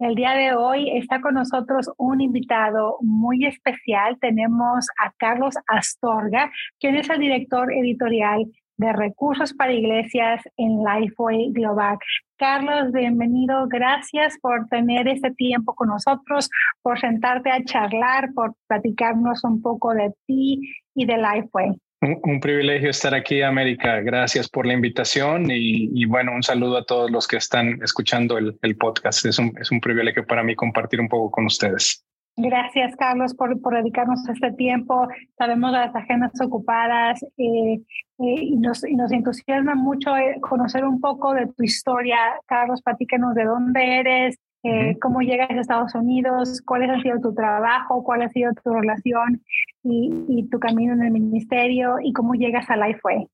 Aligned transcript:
El 0.00 0.14
día 0.14 0.30
de 0.34 0.54
hoy 0.54 0.96
está 0.96 1.20
con 1.20 1.34
nosotros 1.34 1.90
un 1.96 2.20
invitado 2.20 2.98
muy 3.00 3.44
especial. 3.46 4.16
Tenemos 4.20 4.86
a 4.96 5.10
Carlos 5.18 5.56
Astorga, 5.66 6.52
quien 6.78 6.94
es 6.94 7.10
el 7.10 7.18
director 7.18 7.72
editorial 7.72 8.44
de 8.76 8.92
recursos 8.92 9.52
para 9.54 9.72
iglesias 9.72 10.40
en 10.56 10.84
Lifeway 10.84 11.50
Global. 11.50 11.98
Carlos, 12.36 12.92
bienvenido. 12.92 13.66
Gracias 13.66 14.38
por 14.40 14.68
tener 14.68 15.08
este 15.08 15.32
tiempo 15.32 15.74
con 15.74 15.88
nosotros, 15.88 16.48
por 16.80 17.00
sentarte 17.00 17.50
a 17.50 17.64
charlar, 17.64 18.32
por 18.34 18.54
platicarnos 18.68 19.42
un 19.42 19.60
poco 19.60 19.94
de 19.94 20.14
ti 20.28 20.60
y 20.94 21.06
de 21.06 21.16
Lifeway. 21.16 21.72
Un, 22.00 22.38
privilegio 22.38 22.90
estar 22.90 23.12
aquí, 23.12 23.42
América. 23.42 24.00
Gracias 24.00 24.48
por 24.48 24.66
la 24.66 24.72
invitación 24.72 25.50
y, 25.50 26.04
bueno, 26.04 26.32
un 26.32 26.44
saludo 26.44 26.78
a 26.78 26.84
todos 26.84 27.10
los 27.10 27.26
que 27.26 27.36
están 27.36 27.80
escuchando 27.82 28.38
el, 28.38 28.76
podcast. 28.76 29.26
Es 29.26 29.38
un, 29.38 29.52
es 29.60 29.72
un, 29.72 29.80
privilegio 29.80 30.24
para 30.24 30.44
mí 30.44 30.54
compartir 30.54 31.00
un 31.00 31.08
poco 31.08 31.30
con 31.32 31.46
ustedes. 31.46 32.04
Gracias, 32.36 32.94
Carlos, 32.94 33.34
por, 33.34 33.60
por 33.60 33.74
dedicarnos 33.74 34.20
este 34.28 34.52
tiempo. 34.52 35.08
Sabemos 35.36 35.72
las 35.72 35.92
agendas 35.92 36.30
ocupadas 36.40 37.20
eh, 37.36 37.74
eh, 37.74 37.80
y, 38.18 38.56
nos, 38.58 38.86
y 38.86 38.94
nos 38.94 39.10
entusiasma 39.10 39.74
mucho 39.74 40.16
eh, 40.16 40.36
conocer 40.40 40.84
un 40.84 41.00
poco 41.00 41.34
de 41.34 41.48
tu 41.48 41.64
historia. 41.64 42.16
Carlos, 42.46 42.80
platícanos 42.80 43.34
de 43.34 43.44
dónde 43.44 43.98
eres, 43.98 44.36
eh, 44.64 44.96
cómo 45.00 45.20
llegas 45.20 45.50
a 45.50 45.60
Estados 45.60 45.94
Unidos, 45.94 46.60
cuál 46.64 46.90
ha 46.90 47.00
sido 47.00 47.20
tu 47.20 47.34
trabajo, 47.34 48.02
cuál 48.02 48.22
ha 48.22 48.28
sido 48.28 48.52
tu 48.62 48.72
relación 48.72 49.42
y, 49.84 50.48
tu 50.50 50.58
camino 50.58 50.94
en 50.94 51.02
el 51.02 51.12
ministerio 51.12 51.96
y 52.02 52.12
cómo 52.12 52.34
llegas 52.34 52.68
a 52.70 52.76
Lifeway. 52.76 53.26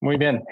Muy 0.00 0.16
bien, 0.16 0.42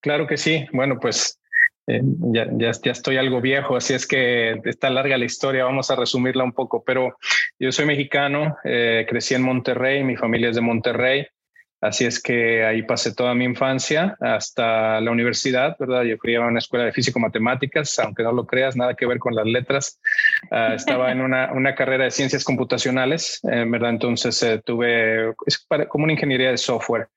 claro 0.00 0.26
que 0.26 0.36
sí. 0.36 0.66
Bueno, 0.72 0.98
pues 1.00 1.40
eh, 1.86 2.02
ya, 2.04 2.46
ya, 2.52 2.70
estoy 2.70 3.16
algo 3.16 3.40
viejo, 3.40 3.76
así 3.76 3.94
es 3.94 4.06
que 4.06 4.60
está 4.64 4.90
larga 4.90 5.16
la 5.16 5.24
historia, 5.24 5.64
vamos 5.64 5.90
a 5.90 5.96
resumirla 5.96 6.44
un 6.44 6.52
poco, 6.52 6.84
pero 6.84 7.16
yo 7.58 7.72
soy 7.72 7.86
mexicano, 7.86 8.56
eh, 8.64 9.06
crecí 9.08 9.34
en 9.34 9.42
Monterrey, 9.42 10.04
mi 10.04 10.16
familia 10.16 10.50
es 10.50 10.56
de 10.56 10.62
Monterrey, 10.62 11.26
Así 11.80 12.04
es 12.04 12.20
que 12.20 12.64
ahí 12.64 12.82
pasé 12.82 13.14
toda 13.14 13.34
mi 13.34 13.44
infancia 13.44 14.16
hasta 14.20 15.00
la 15.00 15.10
universidad, 15.10 15.76
¿verdad? 15.78 16.02
Yo 16.02 16.16
fui 16.18 16.34
a 16.34 16.40
una 16.40 16.58
escuela 16.58 16.84
de 16.86 16.92
físico-matemáticas, 16.92 17.98
aunque 18.00 18.24
no 18.24 18.32
lo 18.32 18.46
creas, 18.46 18.76
nada 18.76 18.94
que 18.94 19.06
ver 19.06 19.18
con 19.18 19.34
las 19.34 19.46
letras. 19.46 20.00
Ah, 20.50 20.74
estaba 20.74 21.12
en 21.12 21.20
una, 21.20 21.52
una, 21.52 21.74
carrera 21.74 22.04
de 22.04 22.10
ciencias 22.10 22.42
computacionales, 22.42 23.40
eh, 23.44 23.64
¿verdad? 23.68 23.90
Entonces 23.90 24.42
eh, 24.42 24.60
tuve, 24.64 25.34
es 25.46 25.66
como 25.88 26.04
una 26.04 26.14
ingeniería 26.14 26.50
de 26.50 26.58
software. 26.58 27.08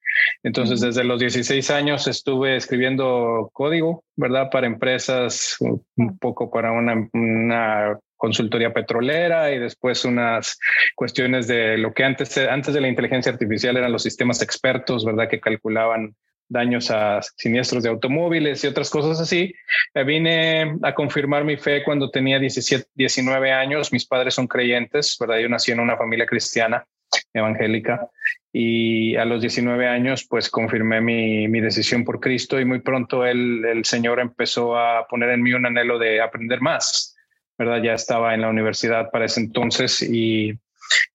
Entonces, 0.43 0.81
desde 0.81 1.03
los 1.03 1.19
16 1.19 1.71
años 1.71 2.07
estuve 2.07 2.55
escribiendo 2.55 3.49
código, 3.53 4.03
¿verdad? 4.15 4.49
Para 4.51 4.67
empresas, 4.67 5.55
un 5.59 6.17
poco 6.19 6.51
para 6.51 6.71
una, 6.71 7.09
una 7.13 7.99
consultoría 8.21 8.71
petrolera 8.71 9.51
y 9.51 9.57
después 9.57 10.05
unas 10.05 10.59
cuestiones 10.95 11.47
de 11.47 11.75
lo 11.79 11.91
que 11.91 12.03
antes, 12.03 12.37
antes 12.37 12.71
de 12.75 12.79
la 12.79 12.87
inteligencia 12.87 13.31
artificial 13.31 13.75
eran 13.75 13.91
los 13.91 14.03
sistemas 14.03 14.43
expertos, 14.43 15.03
¿verdad? 15.03 15.27
Que 15.27 15.39
calculaban 15.39 16.15
daños 16.47 16.91
a 16.91 17.19
siniestros 17.35 17.81
de 17.81 17.89
automóviles 17.89 18.63
y 18.63 18.67
otras 18.67 18.91
cosas 18.91 19.19
así. 19.19 19.55
Eh, 19.95 20.03
vine 20.03 20.77
a 20.83 20.93
confirmar 20.93 21.43
mi 21.43 21.57
fe 21.57 21.83
cuando 21.83 22.11
tenía 22.11 22.37
17, 22.37 22.89
19 22.93 23.51
años. 23.51 23.91
Mis 23.91 24.05
padres 24.05 24.35
son 24.35 24.47
creyentes, 24.47 25.17
¿verdad? 25.19 25.39
Yo 25.39 25.49
nací 25.49 25.71
en 25.71 25.79
una 25.79 25.97
familia 25.97 26.27
cristiana 26.27 26.85
evangélica 27.33 28.07
y 28.53 29.15
a 29.15 29.25
los 29.25 29.41
19 29.41 29.87
años 29.87 30.27
pues 30.29 30.49
confirmé 30.49 31.01
mi, 31.01 31.47
mi 31.47 31.59
decisión 31.59 32.05
por 32.05 32.19
Cristo 32.19 32.59
y 32.59 32.65
muy 32.65 32.81
pronto 32.81 33.25
el, 33.25 33.65
el 33.65 33.83
Señor 33.83 34.19
empezó 34.19 34.77
a 34.77 35.07
poner 35.07 35.31
en 35.31 35.41
mí 35.41 35.53
un 35.53 35.65
anhelo 35.65 35.97
de 35.97 36.21
aprender 36.21 36.61
más 36.61 37.17
¿verdad? 37.61 37.83
Ya 37.83 37.93
estaba 37.93 38.33
en 38.33 38.41
la 38.41 38.49
universidad 38.49 39.11
para 39.11 39.25
ese 39.25 39.39
entonces 39.39 40.01
y, 40.01 40.57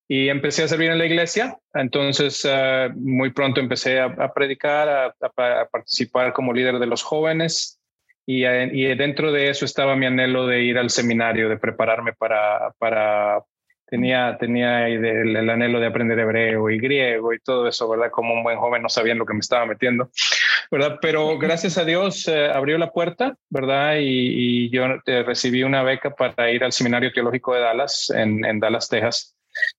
y 0.07 0.29
empecé 0.29 0.63
a 0.63 0.69
servir 0.69 0.91
en 0.91 0.99
la 0.99 1.07
iglesia. 1.07 1.59
Entonces, 1.75 2.45
uh, 2.45 2.93
muy 2.95 3.31
pronto 3.31 3.61
empecé 3.61 4.01
a, 4.01 4.33
predicar, 4.33 4.89
a, 4.89 5.07
a, 5.07 5.69
participar 5.69 6.33
como 6.33 6.53
líder 6.53 6.79
de 6.79 6.87
los 6.87 7.03
jóvenes. 7.03 7.81
Y, 8.25 8.45
y, 8.47 8.95
dentro 8.95 9.33
de 9.33 9.51
eso 9.51 9.65
estaba 9.65 9.97
mi 9.97 10.07
anhelo 10.07 10.47
de 10.47 10.63
ir 10.63 10.79
al 10.79 10.91
seminario, 10.91 11.49
de 11.49 11.59
prepararme 11.59 12.13
para, 12.13 12.73
para 12.79 13.43
tenía, 13.87 14.37
tenía 14.39 14.89
el, 14.89 15.37
el, 15.37 15.51
anhelo 15.51 15.81
de 15.81 15.87
aprender 15.87 16.19
hebreo 16.19 16.69
y 16.71 16.79
griego 16.79 17.33
y 17.33 17.39
todo 17.39 17.67
eso, 17.69 17.89
¿verdad? 17.89 18.11
Como 18.11 18.35
un 18.35 18.43
buen 18.43 18.59
joven 18.59 18.83
no 18.83 18.89
sabía 18.89 19.13
en 19.13 19.19
lo 19.19 19.27
que 19.27 19.35
me 19.35 19.41
estaba 19.41 19.65
metiendo, 19.67 20.11
¿verdad? 20.71 20.99
Pero 21.01 21.39
gracias 21.39 21.79
a 21.79 21.85
Dios 21.85 22.27
eh, 22.29 22.51
abrió 22.53 22.79
la 22.79 22.93
puerta, 22.93 23.37
¿verdad? 23.49 23.97
Y, 23.97 24.67
y 24.67 24.71
yo 24.71 24.85
eh, 25.07 25.23
recibí 25.23 25.63
una 25.63 25.83
beca 25.83 26.11
para 26.11 26.51
ir 26.51 26.65
al 26.65 26.73
Seminario 26.73 27.13
Teológico 27.13 27.55
de 27.55 27.61
Dallas, 27.61 28.11
en, 28.15 28.45
en 28.45 28.61
Dallas, 28.61 28.89
Texas. 28.89 29.37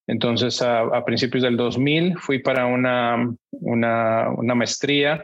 Entonces, 0.07 0.61
a, 0.61 0.79
a, 0.79 1.05
principios 1.05 1.43
del 1.43 1.55
2000 1.55 2.17
fui 2.17 2.39
para 2.39 2.65
una, 2.65 3.31
una, 3.51 4.29
una 4.29 4.55
maestría 4.55 5.23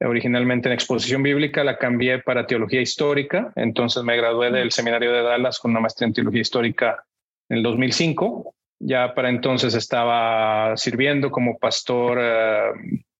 originalmente 0.00 0.68
en 0.68 0.74
exposición 0.74 1.24
bíblica, 1.24 1.64
la 1.64 1.76
cambié 1.76 2.20
para 2.20 2.46
teología 2.46 2.80
histórica, 2.80 3.52
entonces 3.56 4.04
me 4.04 4.16
gradué 4.16 4.52
del 4.52 4.70
seminario 4.70 5.12
de 5.12 5.22
Dallas 5.22 5.58
con 5.58 5.72
una 5.72 5.80
maestría 5.80 6.06
en 6.06 6.12
teología 6.12 6.42
histórica 6.42 7.04
en 7.48 7.58
el 7.58 7.62
2005. 7.62 8.54
Ya 8.80 9.14
para 9.14 9.28
entonces 9.28 9.74
estaba 9.74 10.76
sirviendo 10.76 11.30
como 11.30 11.58
pastor 11.58 12.18
eh, 12.20 12.70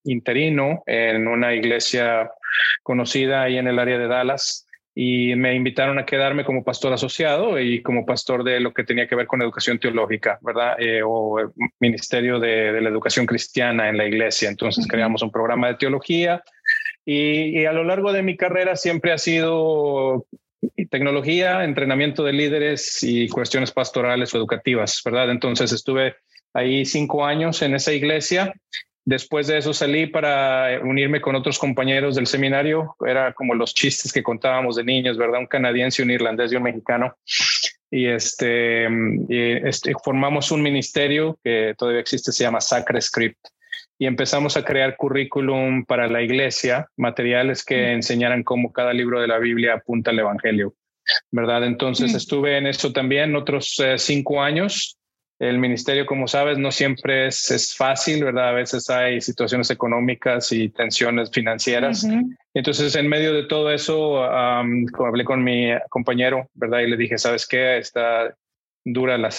interino 0.05 0.83
en 0.87 1.27
una 1.27 1.55
iglesia 1.55 2.31
conocida 2.83 3.43
ahí 3.43 3.59
en 3.59 3.67
el 3.67 3.79
área 3.79 3.99
de 3.99 4.07
Dallas 4.07 4.67
y 5.01 5.37
me 5.37 5.55
invitaron 5.55 5.99
a 5.99 6.05
quedarme 6.05 6.45
como 6.45 6.65
pastor 6.65 6.93
asociado 6.93 7.59
y 7.61 7.83
como 7.83 8.05
pastor 8.05 8.43
de 8.43 8.59
lo 8.59 8.75
que 8.75 8.83
tenía 8.83 9.07
que 9.07 9.15
ver 9.15 9.29
con 9.29 9.41
educación 9.41 9.79
teológica, 9.79 10.41
¿verdad? 10.43 10.75
Eh, 10.81 11.03
o 11.05 11.53
ministerio 11.79 12.41
de, 12.41 12.81
la 12.81 12.89
educación 12.89 13.25
cristiana 13.25 13.89
en 13.89 13.97
la 13.97 14.07
iglesia. 14.07 14.49
Entonces 14.49 14.89
creamos 14.89 15.23
un 15.23 15.31
programa 15.31 15.69
de 15.69 15.77
teología 15.77 16.43
y, 17.05 17.61
y, 17.61 17.67
a 17.67 17.73
lo 17.73 17.85
largo 17.85 18.13
de 18.13 18.25
mi 18.25 18.37
carrera 18.37 18.75
siempre 18.75 19.13
ha 19.13 19.19
sido 19.19 20.27
tecnología, 20.91 21.65
entrenamiento 21.65 22.25
de 22.25 22.33
líderes 22.33 23.03
y 23.03 23.29
cuestiones 23.29 23.73
pastorales 23.73 24.35
o 24.35 24.39
educativas, 24.39 25.01
¿verdad? 25.05 25.31
Entonces 25.31 25.73
estuve 25.73 26.17
ahí 26.55 26.85
cinco 26.85 27.25
años 27.25 27.63
en 27.63 27.75
esa 27.75 27.93
iglesia. 27.93 28.53
Después 29.05 29.47
de 29.47 29.59
eso 29.59 29.73
salí 29.73 30.07
para 30.07 30.81
unirme 30.83 31.21
con 31.21 31.35
otros 31.35 31.59
compañeros 31.59 32.17
del 32.17 32.27
seminario. 32.27 32.95
Era 33.07 33.33
como 33.33 33.55
los 33.55 33.73
chistes 33.73 34.13
que 34.13 34.23
contábamos 34.23 34.77
de 34.77 34.85
niños, 34.85 35.17
¿verdad? 35.17 35.41
Un 35.41 35.47
canadiense, 35.47 36.03
un 36.03 36.11
irlandés 36.11 36.53
y 36.53 36.57
un 36.57 36.65
mexicano. 36.65 37.17
Y 37.91 38.07
este, 38.07 38.87
y 39.29 39.67
este 39.67 39.95
formamos 40.05 40.51
un 40.51 40.63
ministerio 40.63 41.39
que 41.43 41.75
todavía 41.79 42.01
existe, 42.01 42.33
se 42.33 42.45
llama 42.45 42.61
Sacred 42.61 43.01
Script 43.01 43.39
y 43.99 44.07
empezamos 44.07 44.57
a 44.57 44.65
crear 44.65 44.97
currículum 44.97 45.85
para 45.85 46.07
la 46.07 46.23
iglesia, 46.23 46.89
materiales 46.97 47.65
que 47.65 47.93
enseñaran 47.93 48.45
cómo 48.45 48.73
cada 48.73 48.93
libro 48.93 49.21
de 49.21 49.27
la 49.27 49.39
Biblia 49.39 49.75
apunta 49.75 50.13
al 50.13 50.21
Evangelio, 50.21 50.75
¿verdad? 51.33 51.65
Entonces 51.65 52.15
estuve 52.15 52.57
en 52.59 52.69
eso 52.69 52.93
también 52.93 53.35
otros 53.35 53.79
eh, 53.81 53.99
cinco 53.99 54.41
años. 54.41 54.97
El 55.41 55.59
ministerio, 55.59 56.05
como 56.05 56.27
sabes, 56.27 56.59
no 56.59 56.73
siempre 56.73 57.29
es, 57.29 57.51
es, 57.53 57.77
fácil, 57.77 58.25
¿verdad? 58.25 58.49
A 58.49 58.53
veces 58.53 58.91
hay 58.91 59.21
situaciones 59.21 59.71
económicas 59.71 60.51
y 60.51 60.69
tensiones 60.69 61.31
financieras. 61.31 62.05
Entonces, 62.55 62.97
en 62.97 63.07
medio 63.09 63.33
de 63.33 63.45
todo 63.45 63.71
eso, 63.71 64.25
hablé 64.25 65.25
con 65.25 65.45
mi 65.45 65.71
compañero, 65.91 66.49
¿verdad? 66.55 66.81
Y 66.81 66.91
le 66.91 66.97
dije, 66.97 67.19
¿sabes 67.19 67.47
qué? 67.47 67.79
Está 67.79 68.35
dura 68.85 69.17
la, 69.19 69.31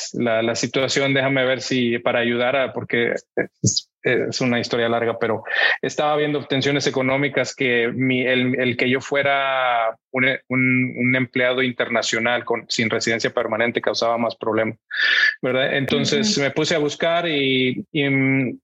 la, 0.42 0.56
situación, 0.56 1.14
déjame 1.14 1.44
ver 1.44 1.62
si 1.62 1.98
para 2.00 2.20
ayudar, 2.20 2.56
a, 2.56 2.74
porque 2.74 3.16
es 4.04 4.42
una 4.42 4.60
historia 4.60 4.90
larga, 4.90 5.18
pero 5.20 5.44
estaba 5.82 6.16
viendo 6.16 6.46
tensiones 6.46 6.88
económicas 6.88 7.54
que 7.54 7.92
mi, 7.94 8.26
el, 8.26 8.60
el, 8.60 8.78
que 8.78 8.90
yo 8.90 9.02
fuera 9.02 9.98
un, 10.12 10.26
un, 10.48 11.16
empleado 11.16 11.62
internacional 11.62 12.46
con, 12.46 12.66
sin 12.70 12.90
residencia 12.90 13.30
permanente 13.32 13.82
causaba 13.82 14.18
más 14.18 14.36
problemas, 14.36 14.78
¿verdad? 15.42 15.76
Entonces 15.76 16.38
me 16.38 16.52
puse 16.52 16.76
a 16.76 16.80
buscar 16.80 17.28
y, 17.28 17.86
y 17.92 18.10
mm, 18.10 18.60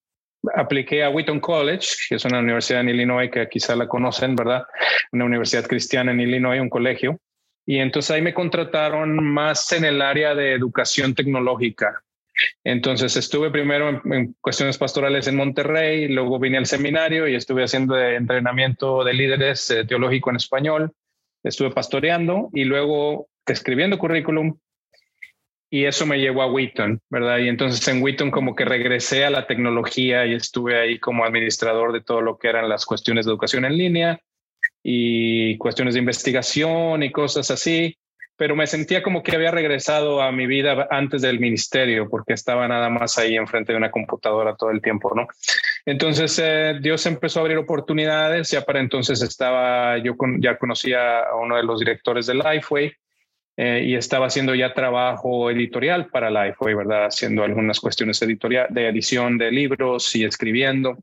apliqué 0.55 1.03
a 1.03 1.09
Wheaton 1.09 1.39
College, 1.39 1.87
que 2.07 2.15
es 2.15 2.25
una 2.25 2.39
universidad 2.39 2.81
en 2.81 2.89
Illinois 2.89 3.29
que 3.31 3.47
quizá 3.49 3.75
la 3.75 3.87
conocen, 3.87 4.35
¿verdad? 4.35 4.63
Una 5.11 5.25
universidad 5.25 5.65
cristiana 5.65 6.11
en 6.11 6.21
Illinois, 6.21 6.61
un 6.61 6.69
colegio. 6.69 7.19
y 7.67 7.79
entonces 7.79 8.11
ahí 8.11 8.21
me 8.21 8.33
contrataron 8.33 9.23
más 9.23 9.71
en 9.71 9.85
el 9.85 10.01
área 10.01 10.35
de 10.35 10.53
educación 10.53 11.15
tecnológica. 11.15 12.01
Entonces 12.63 13.15
estuve 13.15 13.49
primero 13.49 14.01
en, 14.05 14.35
cuestiones 14.41 14.77
pastorales 14.77 15.27
en 15.27 15.35
Monterrey, 15.35 16.07
luego 16.07 16.39
vine 16.39 16.57
al 16.57 16.65
seminario 16.65 17.27
y 17.27 17.35
estuve 17.35 17.63
haciendo 17.63 17.97
entrenamiento 17.99 19.03
de 19.03 19.13
líderes 19.13 19.69
eh, 19.71 19.85
teológico 19.85 20.29
en 20.29 20.35
español, 20.37 20.91
estuve 21.43 21.71
pastoreando 21.71 22.49
y 22.53 22.65
luego 22.65 23.27
escribiendo 23.45 23.97
currículum. 23.97 24.57
Y 25.69 25.85
eso 25.85 26.05
me 26.05 26.19
llevó 26.19 26.43
a 26.43 26.51
Wheaton, 26.51 27.01
¿verdad? 27.09 27.39
Y 27.39 27.49
entonces 27.49 27.85
en 27.87 28.01
Wheaton 28.01 28.31
como 28.31 28.55
que 28.55 28.65
regresé 28.65 29.25
a 29.25 29.29
la 29.29 29.47
tecnología 29.47 30.25
y 30.25 30.33
estuve 30.33 30.79
ahí 30.79 30.99
como 30.99 31.25
administrador 31.25 31.91
de 31.91 32.01
todo 32.01 32.21
lo 32.21 32.37
que 32.37 32.47
eran 32.47 32.69
las 32.69 32.85
cuestiones 32.85 33.25
de 33.25 33.31
educación 33.31 33.65
en 33.65 33.77
línea 33.77 34.21
y 34.83 35.57
cuestiones 35.57 35.95
de 35.95 35.99
investigación 35.99 37.01
y 37.01 37.11
cosas 37.11 37.49
así, 37.49 37.97
pero 38.37 38.55
me 38.55 38.67
sentía 38.67 39.01
como 39.01 39.23
que 39.23 39.35
había 39.35 39.51
regresado 39.51 40.21
a 40.21 40.31
mi 40.31 40.47
vida 40.47 40.87
antes 40.89 41.21
del 41.21 41.39
ministerio 41.39 42.09
porque 42.09 42.33
estaba 42.33 42.67
nada 42.67 42.89
más 42.89 43.17
ahí 43.17 43.35
enfrente 43.35 43.71
de 43.71 43.77
una 43.77 43.91
computadora 43.91 44.55
todo 44.55 44.71
el 44.71 44.81
tiempo, 44.81 45.13
¿no? 45.15 45.27
Entonces 45.85 46.39
eh, 46.43 46.77
Dios 46.81 47.05
empezó 47.05 47.39
a 47.39 47.43
abrir 47.43 47.57
oportunidades, 47.57 48.49
ya 48.51 48.61
para 48.61 48.79
entonces 48.79 49.21
estaba, 49.21 49.97
yo 49.99 50.15
ya 50.39 50.57
conocía 50.57 51.19
a 51.19 51.35
uno 51.35 51.55
de 51.55 51.63
los 51.63 51.79
directores 51.79 52.25
de 52.25 52.35
Lifeway 52.35 52.93
eh, 53.57 53.83
y 53.85 53.95
estaba 53.95 54.27
haciendo 54.27 54.53
ya 54.53 54.73
trabajo 54.73 55.49
editorial 55.49 56.07
para 56.07 56.29
Lifeway, 56.29 56.73
¿verdad? 56.73 57.05
Haciendo 57.05 57.43
algunas 57.43 57.79
cuestiones 57.79 58.21
editorial, 58.21 58.67
de 58.69 58.89
edición 58.89 59.37
de 59.37 59.51
libros 59.51 60.15
y 60.15 60.25
escribiendo. 60.25 60.97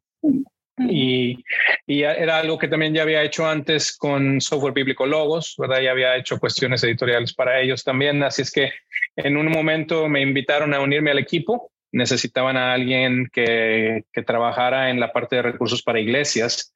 Y, 0.78 1.44
y, 1.86 2.02
era 2.02 2.38
algo 2.38 2.58
que 2.58 2.68
también 2.68 2.94
ya 2.94 3.02
había 3.02 3.22
hecho 3.22 3.46
antes 3.46 3.96
con 3.96 4.40
software 4.40 4.72
bíblico 4.72 5.06
Logos, 5.06 5.54
¿verdad? 5.58 5.80
Ya 5.80 5.90
había 5.90 6.16
hecho 6.16 6.38
cuestiones 6.38 6.82
editoriales 6.82 7.34
para 7.34 7.60
ellos 7.60 7.84
también. 7.84 8.22
Así 8.22 8.42
es 8.42 8.50
que 8.50 8.72
en 9.16 9.36
un 9.36 9.50
momento 9.50 10.08
me 10.08 10.22
invitaron 10.22 10.72
a 10.74 10.80
unirme 10.80 11.10
al 11.10 11.18
equipo 11.18 11.72
necesitaban 11.92 12.56
a 12.56 12.72
alguien 12.72 13.28
que, 13.32 14.04
que, 14.12 14.22
trabajara 14.22 14.90
en 14.90 14.98
la 14.98 15.12
parte 15.12 15.36
de 15.36 15.42
recursos 15.42 15.82
para 15.82 16.00
iglesias 16.00 16.72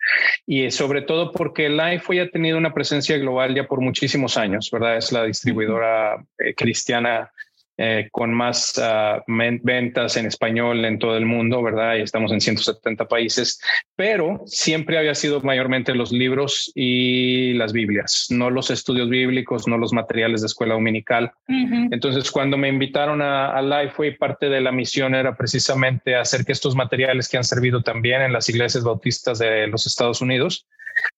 y 0.46 0.70
sobre 0.70 1.02
todo 1.02 1.32
porque 1.32 1.69
Lifeway 1.70 2.20
ha 2.20 2.31
tenido 2.31 2.58
una 2.58 2.75
presencia 2.75 3.16
global 3.16 3.54
ya 3.54 3.66
por 3.66 3.81
muchísimos 3.81 4.37
años, 4.37 4.70
¿verdad? 4.70 4.98
Es 4.98 5.12
la 5.12 5.25
distribuidora 5.25 6.22
eh, 6.38 6.54
cristiana 6.54 7.32
eh, 7.78 8.08
con 8.11 8.32
más 8.32 8.81
ah, 8.82 9.23
ventas 9.26 10.17
en 10.17 10.26
español 10.26 10.84
en 10.84 10.99
todo 10.99 11.17
el 11.17 11.26
mundo, 11.26 11.62
¿verdad? 11.62 11.96
Y 11.96 12.00
estamos 12.00 12.32
en 12.32 12.40
170 12.40 13.06
países, 13.06 13.61
pero 13.94 14.43
siempre 14.46 14.99
había 14.99 15.14
sido 15.14 15.40
mayormente 15.43 15.94
los 15.94 16.11
libros 16.11 16.73
y 16.75 17.52
las 17.55 17.73
Biblias, 17.73 18.28
no 18.31 18.49
los 18.49 18.70
estudios 18.70 19.11
bíblicos, 19.11 19.69
no 19.69 19.76
los 19.76 19.93
materiales 19.93 20.40
de 20.40 20.46
escuela 20.46 20.75
dominical. 20.75 21.32
Entonces, 21.49 22.31
cuando 22.31 22.56
me 22.56 22.69
invitaron 22.69 23.20
a, 23.20 23.50
a 23.50 23.62
Lifeway, 23.62 24.17
parte 24.17 24.49
de 24.49 24.61
la 24.61 24.72
misión 24.72 25.14
era 25.14 25.37
precisamente 25.37 26.17
hacer 26.17 26.44
que 26.44 26.52
estos 26.52 26.75
materiales 26.75 27.29
que 27.29 27.37
han 27.37 27.44
servido 27.44 27.82
también 27.82 28.22
en 28.22 28.32
las 28.32 28.49
iglesias 28.49 28.84
bautistas 28.84 29.38
de 29.38 29.67
los 29.67 29.87
Estados 29.87 30.20
Unidos, 30.20 30.67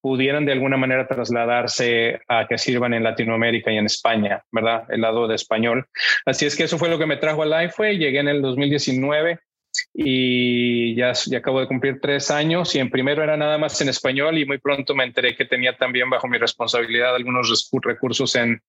pudieran 0.00 0.44
de 0.44 0.52
alguna 0.52 0.76
manera 0.76 1.06
trasladarse 1.06 2.20
a 2.28 2.46
que 2.46 2.58
sirvan 2.58 2.94
en 2.94 3.04
Latinoamérica 3.04 3.72
y 3.72 3.78
en 3.78 3.86
España, 3.86 4.42
¿verdad? 4.50 4.84
El 4.88 5.02
lado 5.02 5.28
de 5.28 5.34
español. 5.34 5.86
Así 6.24 6.46
es 6.46 6.56
que 6.56 6.64
eso 6.64 6.78
fue 6.78 6.88
lo 6.88 6.98
que 6.98 7.06
me 7.06 7.16
trajo 7.16 7.42
a 7.42 7.46
Lifeway. 7.46 7.98
Llegué 7.98 8.20
en 8.20 8.28
el 8.28 8.42
2019 8.42 9.38
y 9.94 10.94
ya, 10.94 11.12
ya 11.26 11.38
acabo 11.38 11.60
de 11.60 11.66
cumplir 11.66 12.00
tres 12.00 12.30
años 12.30 12.74
y 12.74 12.80
en 12.80 12.90
primero 12.90 13.22
era 13.22 13.36
nada 13.36 13.58
más 13.58 13.80
en 13.80 13.88
español 13.88 14.38
y 14.38 14.46
muy 14.46 14.58
pronto 14.58 14.94
me 14.94 15.04
enteré 15.04 15.36
que 15.36 15.44
tenía 15.44 15.76
también 15.76 16.10
bajo 16.10 16.26
mi 16.26 16.38
responsabilidad 16.38 17.14
algunos 17.14 17.70
recursos 17.82 18.34
en, 18.34 18.60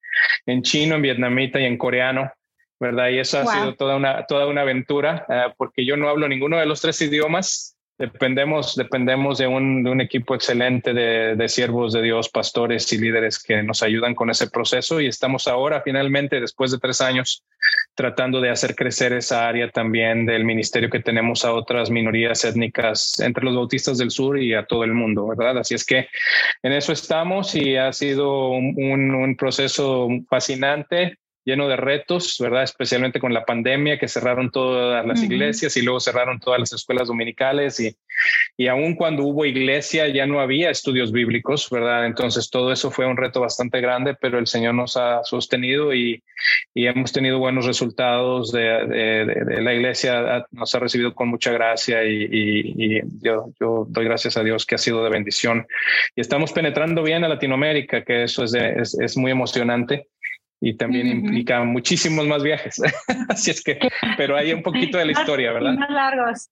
en 0.45 0.61
chino, 0.61 0.95
en 0.95 1.01
vietnamita 1.01 1.59
y 1.59 1.65
en 1.65 1.77
coreano. 1.77 2.31
¿verdad? 2.79 3.09
Y 3.09 3.19
eso 3.19 3.39
ha 3.39 3.45
sido 3.45 3.75
toda 3.75 3.97
una, 3.97 4.25
toda 4.25 4.47
una 4.47 4.61
aventura, 4.61 5.25
uh, 5.27 5.53
porque 5.57 5.85
yo 5.85 5.97
no 5.97 6.07
hablo 6.07 6.27
ninguno 6.29 6.57
de 6.57 6.65
los 6.65 6.79
tres 6.81 7.01
idiomas, 7.01 7.77
Dependemos, 7.99 8.77
dependemos 8.77 9.37
de 9.39 9.47
un, 9.47 9.83
de 9.83 9.91
un 9.91 9.99
equipo 9.99 10.33
excelente 10.33 10.93
de, 10.93 11.35
de, 11.35 11.49
siervos 11.49 11.91
de 11.91 12.01
Dios, 12.01 12.29
pastores 12.29 12.91
y 12.93 12.97
líderes 12.97 13.43
que 13.43 13.61
nos 13.61 13.83
ayudan 13.83 14.15
con 14.15 14.29
ese 14.29 14.49
proceso 14.49 15.01
y 15.01 15.07
estamos 15.07 15.49
ahora 15.49 15.81
finalmente, 15.81 16.39
después 16.39 16.71
de 16.71 16.79
tres 16.79 17.01
años, 17.01 17.43
tratando 17.95 18.39
de 18.39 18.51
hacer 18.51 18.73
crecer 18.73 19.11
esa 19.11 19.49
área 19.49 19.69
también 19.69 20.25
del 20.25 20.45
ministerio 20.45 20.89
que 20.89 21.01
tenemos 21.01 21.43
a 21.43 21.51
otras 21.51 21.89
minorías 21.89 22.45
étnicas 22.45 23.19
entre 23.19 23.43
los 23.43 23.53
bautistas 23.53 23.97
del 23.97 24.11
sur 24.11 24.39
y 24.39 24.53
a 24.53 24.65
todo 24.65 24.85
el 24.85 24.93
mundo, 24.93 25.27
¿verdad? 25.27 25.57
Así 25.57 25.75
es 25.75 25.85
que 25.85 26.07
en 26.63 26.71
eso 26.71 26.93
estamos 26.93 27.53
y 27.53 27.75
ha 27.75 27.91
sido 27.91 28.51
un, 28.51 29.13
un 29.13 29.35
proceso 29.35 30.07
fascinante 30.29 31.17
lleno 31.49 31.67
de 31.67 31.75
retos, 31.75 32.37
¿verdad? 32.39 32.63
Especialmente 32.63 33.19
con 33.19 33.33
la 33.33 33.45
pandemia, 33.45 33.97
que 33.97 34.07
cerraron 34.07 34.51
todas 34.51 35.05
las 35.05 35.23
iglesias 35.23 35.75
y 35.77 35.81
luego 35.81 35.99
cerraron 35.99 36.39
todas 36.39 36.59
las 36.59 36.73
escuelas 36.73 37.07
dominicales 37.07 37.79
y, 37.79 37.95
y 38.57 38.67
aún 38.67 38.95
cuando 38.95 39.23
hubo 39.23 39.45
iglesia 39.45 40.07
ya 40.07 40.25
no 40.25 40.39
había 40.39 40.69
estudios 40.69 41.11
bíblicos, 41.11 41.69
¿verdad? 41.69 42.05
Entonces 42.05 42.49
todo 42.49 42.71
eso 42.71 42.91
fue 42.91 43.05
un 43.05 43.17
reto 43.17 43.41
bastante 43.41 43.81
grande, 43.81 44.15
pero 44.19 44.37
el 44.37 44.47
Señor 44.47 44.75
nos 44.75 44.95
ha 44.97 45.23
sostenido 45.23 45.93
y, 45.93 46.23
y 46.73 46.85
hemos 46.85 47.11
tenido 47.11 47.39
buenos 47.39 47.65
resultados. 47.65 48.51
De, 48.51 48.61
de, 48.61 49.61
la 49.61 49.73
iglesia 49.73 50.45
nos 50.51 50.73
ha 50.75 50.79
recibido 50.79 51.13
con 51.15 51.29
mucha 51.29 51.51
gracia 51.51 52.03
y, 52.03 52.27
y, 52.31 53.01
yo, 53.21 53.51
yo, 53.59 53.85
doy 53.89 54.05
gracias 54.05 54.37
a 54.37 54.43
Dios 54.43 54.65
que 54.65 54.75
ha 54.75 54.77
sido 54.77 55.03
de 55.03 55.09
bendición. 55.09 55.67
Y 56.15 56.21
estamos 56.21 56.51
penetrando 56.53 57.03
bien 57.03 57.23
a 57.23 57.27
Latinoamérica, 57.27 58.03
que 58.03 58.23
eso 58.23 58.43
es, 58.43 58.53
es, 58.53 58.97
es 58.99 59.17
muy 59.17 59.31
emocionante 59.31 60.07
y 60.61 60.75
también 60.75 61.07
implica 61.07 61.63
muchísimos 61.63 62.27
más 62.27 62.43
viajes. 62.43 62.81
Así 63.29 63.51
es 63.51 63.63
que, 63.63 63.79
pero 64.17 64.35
hay 64.35 64.53
un 64.53 64.61
poquito 64.61 64.97
de 64.97 65.05
la 65.05 65.11
historia, 65.13 65.53
¿verdad? 65.53 65.73
Más 65.73 65.89
largos. 65.89 66.49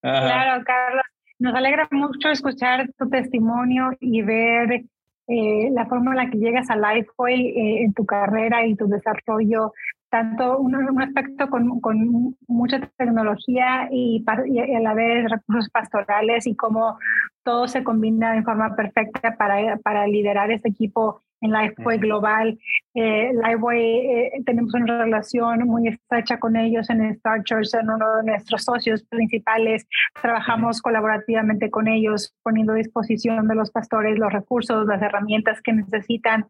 Claro, 0.00 0.62
Carlos. 0.64 1.04
Nos 1.40 1.54
alegra 1.54 1.88
mucho 1.92 2.30
escuchar 2.30 2.90
tu 2.98 3.08
testimonio 3.08 3.90
y 4.00 4.22
ver 4.22 4.82
eh, 5.28 5.70
la 5.72 5.86
forma 5.86 6.10
en 6.10 6.16
la 6.16 6.30
que 6.30 6.38
llegas 6.38 6.68
a 6.68 6.76
Lifeway 6.76 7.46
eh, 7.46 7.82
en 7.84 7.94
tu 7.94 8.04
carrera 8.04 8.66
y 8.66 8.74
tu 8.74 8.88
desarrollo, 8.88 9.72
tanto 10.10 10.58
un, 10.58 10.74
un 10.74 11.02
aspecto 11.02 11.48
con, 11.48 11.80
con, 11.80 12.36
mucha 12.48 12.80
tecnología 12.96 13.88
y, 13.90 14.24
y, 14.46 14.74
a 14.74 14.80
la 14.80 14.94
vez 14.94 15.30
recursos 15.30 15.70
pastorales 15.70 16.46
y 16.46 16.56
cómo 16.56 16.98
todo 17.44 17.68
se 17.68 17.84
combina 17.84 18.32
de 18.32 18.42
forma 18.42 18.74
perfecta 18.74 19.36
para, 19.36 19.76
para 19.78 20.06
liderar 20.06 20.50
ese 20.50 20.68
equipo 20.68 21.22
en 21.40 21.50
Lifeway 21.50 21.98
Global. 21.98 22.58
Eh, 22.94 23.32
Lifeway, 23.32 23.80
eh, 23.80 24.32
tenemos 24.44 24.74
una 24.74 25.04
relación 25.04 25.60
muy 25.66 25.88
estrecha 25.88 26.38
con 26.38 26.56
ellos 26.56 26.88
en 26.90 27.02
Star 27.06 27.42
Church, 27.44 27.66
son 27.66 27.90
uno 27.90 28.16
de 28.16 28.24
nuestros 28.24 28.64
socios 28.64 29.04
principales. 29.04 29.86
Trabajamos 30.20 30.82
colaborativamente 30.82 31.70
con 31.70 31.88
ellos, 31.88 32.34
poniendo 32.42 32.72
a 32.72 32.76
disposición 32.76 33.46
de 33.46 33.54
los 33.54 33.70
pastores 33.70 34.18
los 34.18 34.32
recursos, 34.32 34.86
las 34.86 35.02
herramientas 35.02 35.60
que 35.62 35.72
necesitan 35.72 36.46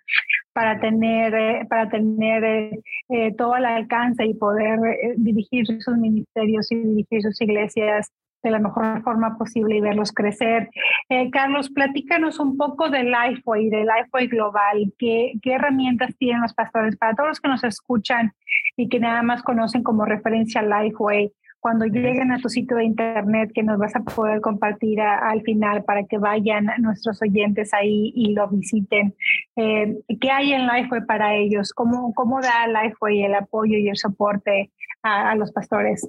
para 0.59 0.81
tener, 0.81 1.35
eh, 1.35 1.67
para 1.69 1.89
tener 1.89 2.45
eh, 2.45 2.81
eh, 3.11 3.35
todo 3.37 3.57
el 3.57 3.65
alcance 3.65 4.25
y 4.27 4.35
poder 4.35 4.81
dirigir 5.17 5.67
sus 5.81 5.97
ministerios 5.97 6.73
y 6.73 6.77
dirigir 6.77 7.23
sus 7.23 7.41
iglesias 7.41 8.11
de 8.43 8.51
la 8.51 8.59
mejor 8.59 9.03
forma 9.03 9.37
posible 9.37 9.77
y 9.77 9.81
verlos 9.81 10.13
crecer. 10.13 10.71
Eh, 11.09 11.31
Carlos, 11.31 11.71
platícanos 11.71 12.39
un 12.39 12.57
poco 12.57 12.89
de 12.89 13.05
Lifeway, 13.05 13.69
de 13.69 13.85
Lifeway 13.85 14.29
Global. 14.29 14.93
¿Qué, 14.99 15.33
¿Qué 15.43 15.53
herramientas 15.53 16.17
tienen 16.19 16.43
los 16.43 16.55
pastores 16.55 16.97
para 16.97 17.15
todos 17.15 17.29
los 17.31 17.41
que 17.41 17.49
nos 17.49 17.65
escuchan 17.65 18.33
y 18.77 18.89
que 18.89 19.01
nada 19.01 19.23
más 19.23 19.43
conocen 19.43 19.83
como 19.83 20.05
referencia 20.05 20.63
Lifeway? 20.63 21.33
Cuando 21.61 21.87
lleguen 21.87 22.31
a 22.31 22.39
tu 22.39 22.49
sitio 22.49 22.77
de 22.77 22.85
internet, 22.85 23.51
que 23.53 23.65
nos 23.65 23.79
vas 23.79 23.95
a 23.97 24.01
poder 24.01 24.41
compartir 24.41 25.01
al 25.01 25.43
final 25.43 25.83
para 25.83 26.05
que 26.05 26.17
vayan 26.17 26.69
nuestros 26.79 27.21
oyentes 27.21 27.75
ahí 27.75 28.13
y 28.15 28.33
lo 28.33 28.49
visiten. 28.49 29.17
Eh, 29.57 29.99
¿Qué 30.21 30.31
hay 30.31 30.53
en 30.53 30.69
Lifeway 30.69 31.05
para 31.05 31.35
ellos? 31.35 31.73
¿Cómo, 31.73 32.15
cómo 32.15 32.41
da 32.41 32.69
Lifeway 32.69 33.25
el 33.25 33.35
apoyo 33.35 33.77
y 33.77 33.89
el 33.89 33.97
soporte 33.97 34.71
a 35.03 35.35
los 35.35 35.51
pastores? 35.51 36.09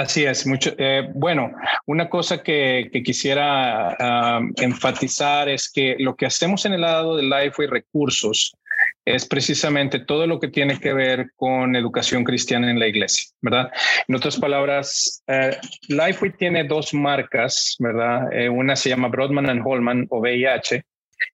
Así 0.00 0.24
es, 0.24 0.46
mucho. 0.46 0.72
Eh, 0.78 1.10
bueno, 1.14 1.52
una 1.84 2.08
cosa 2.08 2.42
que, 2.42 2.90
quisiera 3.04 4.38
uh, 4.40 4.50
enfatizar 4.56 5.50
es 5.50 5.70
que 5.70 5.96
lo 5.98 6.16
que 6.16 6.24
hacemos 6.24 6.64
en 6.64 6.72
el 6.72 6.80
lado 6.80 7.16
de 7.16 7.24
Lifeway 7.24 7.68
Recursos 7.68 8.56
es 9.04 9.26
precisamente 9.26 9.98
todo 9.98 10.26
lo 10.26 10.40
que 10.40 10.48
tiene 10.48 10.80
que 10.80 10.94
ver 10.94 11.32
con 11.36 11.76
educación 11.76 12.24
cristiana 12.24 12.70
en 12.70 12.78
la 12.78 12.86
iglesia, 12.86 13.28
¿verdad? 13.42 13.70
En 14.08 14.14
otras 14.14 14.38
palabras, 14.38 15.22
uh, 15.28 15.54
Lifeway 15.92 16.32
tiene 16.32 16.64
dos 16.64 16.94
marcas, 16.94 17.76
¿verdad? 17.78 18.32
Eh, 18.32 18.48
una 18.48 18.76
se 18.76 18.88
llama 18.88 19.08
Broadman 19.08 19.50
and 19.50 19.60
Holman 19.62 20.06
o 20.08 20.20
VIH 20.20 20.82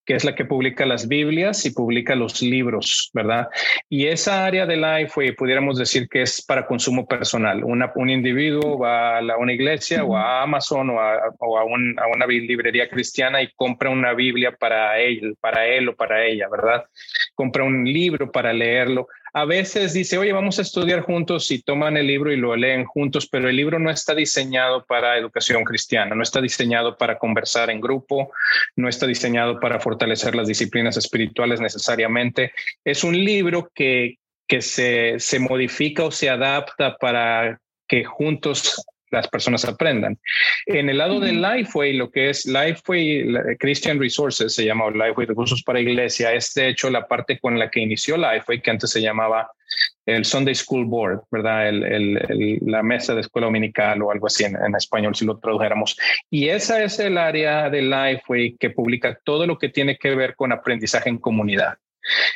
que 0.05 0.15
es 0.15 0.25
la 0.25 0.35
que 0.35 0.45
publica 0.45 0.87
las 0.87 1.09
Biblias 1.09 1.65
y 1.67 1.71
publica 1.71 2.15
los 2.15 2.43
libros, 2.43 3.11
¿verdad? 3.13 3.49
Y 3.89 4.07
esa 4.07 4.45
área 4.45 4.67
de 4.67 4.77
Lifeway 4.77 5.33
pudiéramos 5.33 5.79
decir 5.79 6.09
que 6.09 6.23
es 6.23 6.45
para 6.45 6.67
consumo 6.67 7.07
personal. 7.07 7.65
Una, 7.65 7.93
un 7.97 8.11
individuo 8.11 8.79
va 8.79 9.19
a 9.19 9.37
una 9.37 9.53
iglesia 9.53 10.05
o 10.05 10.17
a 10.17 10.43
Amazon 10.43 10.91
o, 10.91 11.01
a, 11.01 11.33
o 11.39 11.59
a, 11.59 11.63
a, 11.63 11.65
una 11.65 12.27
librería 12.27 12.89
cristiana 12.89 13.43
y 13.43 13.49
compra 13.55 13.91
una 13.91 14.13
Biblia 14.15 14.53
para 14.53 14.99
él, 14.99 15.37
para 15.41 15.67
él 15.67 15.89
o 15.89 15.97
para 15.97 16.25
ella, 16.25 16.49
¿verdad? 16.49 16.85
Compra 17.35 17.65
un 17.65 17.85
libro 17.85 18.31
para 18.31 18.53
leerlo 18.53 19.09
a 19.37 19.45
veces 19.45 19.93
dice, 19.93 20.17
oye, 20.17 20.33
vamos 20.33 20.59
a 20.59 20.63
estudiar 20.63 21.03
juntos 21.03 21.51
y 21.51 21.61
toman 21.61 21.99
el 21.99 22.07
libro 22.07 22.33
y 22.33 22.39
lo 22.39 22.57
leen 22.57 22.87
juntos, 22.87 23.29
pero 23.31 23.51
el 23.51 23.57
libro 23.57 23.79
no 23.79 23.91
está 23.91 24.15
diseñado 24.15 24.87
para 24.87 25.19
educación 25.19 25.63
cristiana, 25.63 26.15
no 26.15 26.23
está 26.23 26.41
diseñado 26.41 26.97
para 26.97 27.19
conversar 27.19 27.69
en 27.69 27.79
grupo, 27.79 28.33
no 28.77 28.89
está 28.89 29.07
diseñado 29.07 29.61
para 29.61 29.79
fortalecer 29.79 30.35
las 30.35 30.49
disciplinas 30.49 30.97
espirituales 30.97 31.61
necesariamente. 31.61 32.53
Es 32.83 33.05
un 33.05 33.13
libro 33.13 33.71
que, 33.75 34.17
que 34.49 34.63
se, 34.63 35.17
se 35.19 35.39
modifica 35.39 36.05
o 36.05 36.11
se 36.11 36.31
adapta 36.31 36.97
para 36.97 37.61
que 37.87 38.05
juntos 38.05 38.87
las 39.11 39.29
personas 39.29 39.65
aprendan. 39.65 40.19
En 40.67 40.89
el 40.89 40.99
lado 40.99 41.21
de 41.21 41.33
Lifeway, 41.33 41.95
lo 41.95 42.11
que 42.11 42.31
es 42.31 42.47
Lifeway 42.47 43.57
Christian 43.59 44.01
Resources, 44.01 44.55
se 44.55 44.65
llama 44.65 44.91
Lifeway 44.91 45.27
Recursos 45.27 45.63
para 45.63 45.81
Iglesia, 45.81 46.33
es 46.33 46.53
de 46.55 46.69
hecho 46.69 46.91
la 46.91 47.07
parte 47.07 47.39
con 47.39 47.59
la 47.59 47.71
que 47.71 47.81
inició 47.81 48.17
Lifeway, 48.17 48.61
que 48.61 48.71
antes 48.71 48.91
se 48.91 49.01
llamaba 49.01 49.51
el 50.07 50.25
Sunday 50.25 50.55
School 50.55 50.87
Board, 50.87 51.23
¿verdad? 51.31 51.69
El, 51.69 52.59
la 52.63 52.83
mesa 52.83 53.15
de 53.15 53.21
escuela 53.21 53.47
dominical 53.47 54.01
o 54.03 54.11
algo 54.11 54.29
así 54.29 54.45
en, 54.45 54.57
en, 54.57 54.75
español, 54.77 55.15
si 55.15 55.25
lo 55.25 55.39
tradujéramos. 55.39 55.97
Y 56.31 56.49
esa 56.49 56.83
es 56.83 56.99
el 57.01 57.19
área 57.19 57.69
de 57.71 57.83
Lifeway 57.83 58.57
que 58.59 58.71
publica 58.71 59.19
todo 59.25 59.47
lo 59.47 59.59
que 59.59 59.69
tiene 59.69 59.99
que 59.99 60.15
ver 60.15 60.37
con 60.37 60.53
aprendizaje 60.53 61.09
en 61.09 61.19
comunidad. 61.19 61.79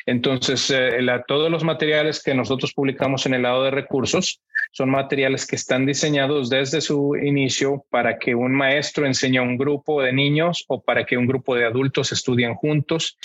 Entonces, 0.06 0.70
eh, 0.70 0.98
todos 1.26 1.50
los 1.50 1.64
materiales 1.64 2.22
que 2.22 2.34
nosotros 2.34 2.72
publicamos 2.72 3.26
en 3.26 3.34
el 3.34 3.42
lado 3.42 3.64
de 3.64 3.70
recursos 3.70 4.40
son 4.72 4.90
materiales 4.90 5.46
que 5.46 5.56
están 5.56 5.86
diseñados 5.86 6.48
desde 6.48 6.80
su 6.80 7.16
inicio 7.16 7.84
para 7.90 8.18
que 8.18 8.34
un 8.34 8.52
maestro 8.52 9.06
enseñe 9.06 9.38
a 9.38 9.42
un 9.42 9.56
grupo 9.56 10.02
de 10.02 10.12
niños 10.12 10.64
o 10.68 10.80
para 10.80 11.04
que 11.04 11.16
un 11.16 11.26
grupo 11.26 11.54
de 11.54 11.64
adultos 11.64 12.12
estudien 12.12 12.54
juntos 12.54 13.18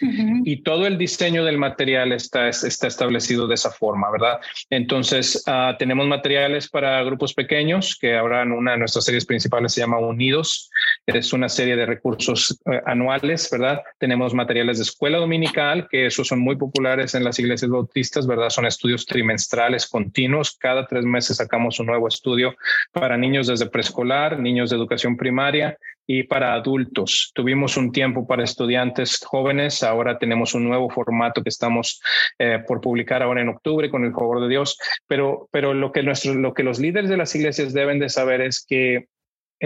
y 0.43 0.63
todo 0.63 0.87
el 0.87 0.97
diseño 0.97 1.43
del 1.43 1.57
material 1.57 2.11
está, 2.13 2.49
está 2.49 2.87
establecido 2.87 3.47
de 3.47 3.55
esa 3.55 3.71
forma, 3.71 4.09
¿verdad? 4.11 4.39
Entonces, 4.69 5.43
ah, 5.47 5.75
tenemos 5.77 6.07
materiales 6.07 6.69
para 6.69 7.03
grupos 7.03 7.33
pequeños 7.33 7.97
que 7.99 8.17
ahora 8.17 8.41
en 8.41 8.51
una 8.51 8.71
de 8.71 8.77
nuestras 8.79 9.05
series 9.05 9.25
principales 9.25 9.73
se 9.73 9.81
llama 9.81 9.99
Unidos, 9.99 10.69
es 11.05 11.33
una 11.33 11.49
serie 11.49 11.75
de 11.75 11.85
recursos 11.85 12.59
eh, 12.65 12.81
anuales, 12.85 13.49
¿verdad? 13.51 13.81
Tenemos 13.99 14.33
materiales 14.33 14.77
de 14.77 14.83
escuela 14.83 15.17
dominical, 15.17 15.87
que 15.89 16.07
esos 16.07 16.27
son 16.27 16.35
muy 16.39 16.56
populares 16.56 17.15
en 17.15 17.24
las 17.24 17.39
iglesias 17.39 17.70
bautistas, 17.70 18.27
¿verdad? 18.27 18.50
Son 18.50 18.65
estudios 18.65 19.06
trimestrales 19.06 19.88
continuos. 19.88 20.56
Cada 20.58 20.86
tres 20.86 21.06
meses 21.06 21.38
sacamos 21.38 21.80
un 21.80 21.88
nuevo 21.88 22.08
estudio 22.08 22.56
para 22.92 23.18
niños 23.18 23.48
desde 23.48 23.68
preescolar, 23.68 24.39
niños 24.39 24.70
de 24.70 24.75
educación 24.75 25.18
primaria 25.18 25.77
y 26.08 26.24
para 26.24 26.54
adultos. 26.54 27.32
Tuvimos 27.34 27.77
un 27.77 27.92
tiempo 27.92 28.27
para 28.27 28.44
estudiantes 28.44 29.20
jóvenes, 29.25 29.84
ahora 29.84 30.18
tenemos 30.18 30.54
un 30.54 30.65
nuevo 30.65 30.89
formato 30.89 31.42
que 31.42 31.50
estamos 31.50 32.01
eh, 32.38 32.60
por 32.68 32.82
publicar 32.82 33.24
ahora 33.24 33.42
en 33.42 33.50
octubre 33.50 33.89
con 33.89 34.04
el 34.06 34.13
favor 34.13 34.42
de 34.42 34.50
Dios, 34.50 34.77
pero, 35.08 35.50
pero 35.51 35.74
lo, 35.74 35.92
que 35.92 36.04
nuestro, 36.04 36.36
lo 36.36 36.54
que 36.54 36.63
los 36.63 36.80
líderes 36.80 37.10
de 37.10 37.18
las 37.18 37.36
iglesias 37.36 37.74
deben 37.74 38.00
de 38.00 38.10
saber 38.10 38.42
es 38.42 38.63
que 38.65 39.08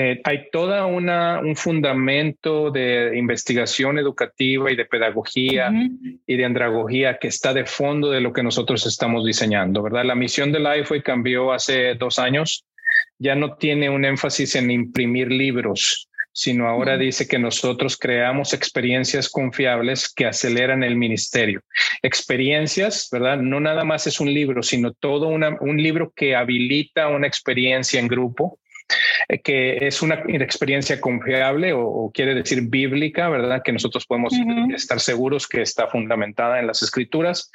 eh, 0.02 0.22
hay 0.24 0.50
toda 0.50 0.86
una 0.86 1.42
un 1.42 1.58
fundamento 1.58 2.72
de 2.72 3.18
investigación 3.18 4.00
educativa 4.00 4.72
y 4.72 4.78
de 4.78 4.86
pedagogía 4.86 5.74
y 6.26 6.38
de 6.38 6.46
andragogía 6.46 7.18
que 7.18 7.28
está 7.28 7.54
de 7.54 7.66
fondo 7.66 8.10
de 8.10 8.22
lo 8.22 8.32
que 8.32 8.42
nosotros 8.42 8.88
estamos 8.88 9.26
diseñando, 9.26 9.84
¿verdad? 9.84 10.06
La 10.06 10.16
misión 10.16 10.54
de 10.54 10.62
Lifeway 10.62 11.04
cambió 11.04 11.52
hace 11.52 11.96
dos 11.96 12.18
años, 12.18 12.64
ya 13.18 13.36
no 13.36 13.58
tiene 13.58 13.90
un 13.90 14.06
énfasis 14.06 14.56
en 14.56 14.72
imprimir 14.72 15.34
libros, 15.34 16.08
sino 16.32 16.70
ahora 16.70 16.98
dice 16.98 17.28
que 17.28 17.38
nosotros 17.38 17.98
creamos 17.98 18.54
experiencias 18.54 19.28
confiables 19.28 20.08
que 20.08 20.28
aceleran 20.28 20.82
el 20.82 20.96
ministerio. 20.96 21.62
Experiencias, 22.02 23.10
¿verdad? 23.12 23.40
No 23.40 23.60
nada 23.60 23.84
más 23.84 24.08
es 24.08 24.22
un 24.22 24.34
libro, 24.34 24.64
sino 24.64 24.94
todo 24.94 25.28
un 25.28 25.84
libro 25.84 26.14
que 26.16 26.38
habilita 26.38 27.10
una 27.10 27.28
experiencia 27.28 28.00
en 28.00 28.08
grupo 28.08 28.60
que 29.44 29.88
es 29.88 30.02
una 30.02 30.24
experiencia 30.28 31.00
confiable 31.00 31.74
o, 31.74 32.12
quiere 32.14 32.34
decir 32.34 32.62
bíblica, 32.62 33.30
¿verdad? 33.30 33.62
Que 33.64 33.72
nosotros 33.72 34.06
podemos 34.06 34.34
estar 34.74 35.00
seguros 35.00 35.48
que 35.48 35.62
está 35.62 35.88
fundamentada 35.88 36.60
en 36.60 36.68
las 36.68 36.82
escrituras 36.82 37.52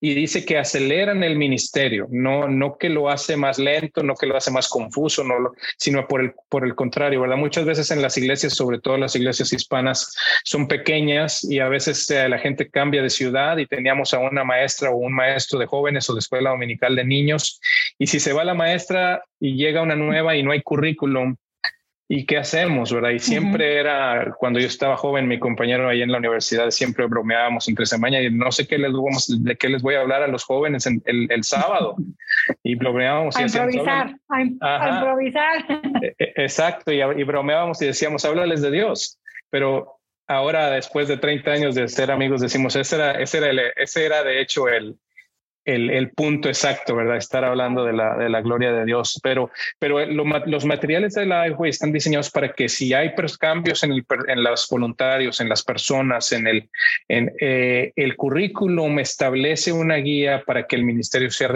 y 0.00 0.14
dice 0.14 0.44
que 0.44 0.58
aceleran 0.58 1.22
el 1.22 1.36
ministerio, 1.36 2.06
no, 2.10 2.48
no 2.48 2.76
que 2.76 2.88
lo 2.88 3.08
hace 3.08 3.36
más 3.36 3.58
lento, 3.58 4.02
no 4.02 4.14
que 4.14 4.26
lo 4.26 4.36
hace 4.36 4.50
más 4.50 4.68
confuso, 4.68 5.24
no 5.24 5.34
sino 5.78 6.06
por 6.06 6.20
el, 6.20 6.32
por 6.48 6.64
el 6.64 6.74
contrario, 6.74 7.20
¿verdad? 7.20 7.36
Muchas 7.36 7.64
veces 7.64 7.90
en 7.90 8.02
las 8.02 8.16
iglesias, 8.16 8.54
sobre 8.54 8.80
todo 8.80 8.96
las 8.96 9.16
iglesias 9.16 9.52
hispanas, 9.52 10.14
son 10.44 10.68
pequeñas 10.68 11.44
y 11.44 11.60
a 11.60 11.68
veces 11.68 12.10
eh, 12.10 12.28
la 12.28 12.38
gente 12.38 12.68
cambia 12.70 13.02
de 13.02 13.10
ciudad 13.10 13.58
y 13.58 13.66
teníamos 13.66 14.14
a 14.14 14.18
una 14.18 14.44
maestra 14.44 14.90
o 14.90 14.96
un 14.96 15.12
maestro 15.12 15.58
de 15.58 15.66
jóvenes 15.66 16.08
o 16.08 16.14
de 16.14 16.20
escuela 16.20 16.50
dominical 16.50 16.96
de 16.96 17.04
niños 17.04 17.60
y 17.98 18.06
si 18.06 18.20
se 18.20 18.32
va 18.32 18.44
la 18.44 18.54
maestra 18.54 19.22
y 19.44 19.56
llega 19.56 19.82
una 19.82 19.94
nueva 19.94 20.34
y 20.36 20.42
no 20.42 20.52
hay 20.52 20.62
currículum, 20.62 21.36
¿y 22.08 22.24
qué 22.24 22.38
hacemos? 22.38 22.90
¿verdad? 22.90 23.10
Y 23.10 23.18
siempre 23.18 23.78
era, 23.78 24.34
cuando 24.38 24.58
yo 24.58 24.66
estaba 24.66 24.96
joven, 24.96 25.28
mi 25.28 25.38
compañero 25.38 25.86
ahí 25.86 26.00
en 26.00 26.10
la 26.10 26.16
universidad, 26.16 26.70
siempre 26.70 27.04
bromeábamos 27.04 27.68
entre 27.68 27.84
semana 27.84 28.22
y 28.22 28.30
no 28.30 28.50
sé 28.50 28.66
qué 28.66 28.78
les, 28.78 28.90
vamos, 28.90 29.44
de 29.44 29.54
qué 29.56 29.68
les 29.68 29.82
voy 29.82 29.96
a 29.96 30.00
hablar 30.00 30.22
a 30.22 30.28
los 30.28 30.44
jóvenes 30.44 30.86
el, 30.86 31.02
el, 31.04 31.44
sábado. 31.44 31.94
Y 32.62 32.74
bromeábamos. 32.74 33.36
A 33.36 33.42
improvisar, 33.42 34.16
a, 34.30 34.88
improvisar. 34.88 35.82
E, 36.00 36.14
e, 36.18 36.32
exacto, 36.36 36.90
y, 36.90 37.02
y 37.02 37.22
bromeábamos 37.24 37.82
y 37.82 37.86
decíamos, 37.86 38.24
háblales 38.24 38.62
de 38.62 38.70
Dios. 38.70 39.20
Pero 39.50 39.98
ahora, 40.26 40.70
después 40.70 41.06
de 41.06 41.18
30 41.18 41.50
años 41.50 41.74
de 41.74 41.86
ser 41.88 42.10
amigos, 42.10 42.40
decimos, 42.40 42.76
ese 42.76 42.96
era, 42.96 43.20
ese 43.20 43.38
era, 43.38 43.50
ese 43.76 44.06
era 44.06 44.24
de 44.24 44.40
hecho 44.40 44.68
el, 44.68 44.96
el, 45.64 46.10
punto 46.10 46.48
exacto, 46.48 46.94
¿verdad? 46.94 47.16
Estar 47.16 47.44
hablando 47.44 47.84
de 47.84 47.92
la, 47.92 48.40
gloria 48.40 48.72
de 48.72 48.84
Dios. 48.84 49.20
Pero, 49.22 49.50
los 49.80 50.64
materiales 50.64 51.14
de 51.14 51.26
la 51.26 51.48
IFE 51.48 51.68
están 51.68 51.92
diseñados 51.92 52.30
para 52.30 52.52
que 52.52 52.68
si 52.68 52.92
hay 52.92 53.12
cambios 53.38 53.82
en, 53.82 53.92
el, 53.92 54.04
los 54.36 54.68
voluntarios, 54.68 55.40
en 55.40 55.48
las 55.48 55.62
personas, 55.62 56.32
en 56.32 56.46
el, 56.46 56.68
en, 57.08 57.32
eh, 57.40 57.92
el 57.96 58.16
currículum 58.16 58.98
establece 58.98 59.72
una 59.72 59.96
guía 59.96 60.42
para 60.46 60.66
que 60.66 60.76
el 60.76 60.84
ministerio 60.84 61.30
sea 61.30 61.48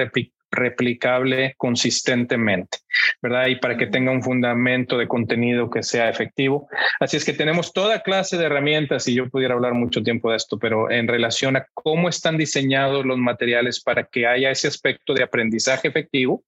replicable 0.51 1.55
consistentemente, 1.57 2.79
¿verdad? 3.21 3.47
Y 3.47 3.57
para 3.57 3.77
que 3.77 3.87
tenga 3.87 4.13
un 4.13 4.23
fundamento 4.23 4.97
de 4.99 5.07
contenido 5.07 5.71
que 5.71 5.83
sea 5.83 6.09
efectivo. 6.09 6.69
Así 7.01 7.17
es 7.17 7.25
que 7.25 7.33
tenemos 7.33 7.73
toda 7.73 8.03
clase 8.03 8.37
de 8.37 8.47
herramientas 8.47 9.07
y 9.09 9.15
yo 9.15 9.29
pudiera 9.29 9.55
hablar 9.55 9.75
mucho 9.75 10.03
tiempo 10.03 10.31
de 10.31 10.37
esto, 10.37 10.59
pero 10.59 10.91
en 10.91 11.09
relación 11.09 11.57
a 11.57 11.67
cómo 11.75 12.09
están 12.09 12.37
diseñados 12.37 13.05
los 13.05 13.19
materiales 13.19 13.81
para 13.81 14.05
que 14.05 14.27
haya 14.27 14.51
ese 14.51 14.69
aspecto 14.69 15.15
de 15.15 15.23
aprendizaje 15.23 15.89
efectivo, 15.89 16.43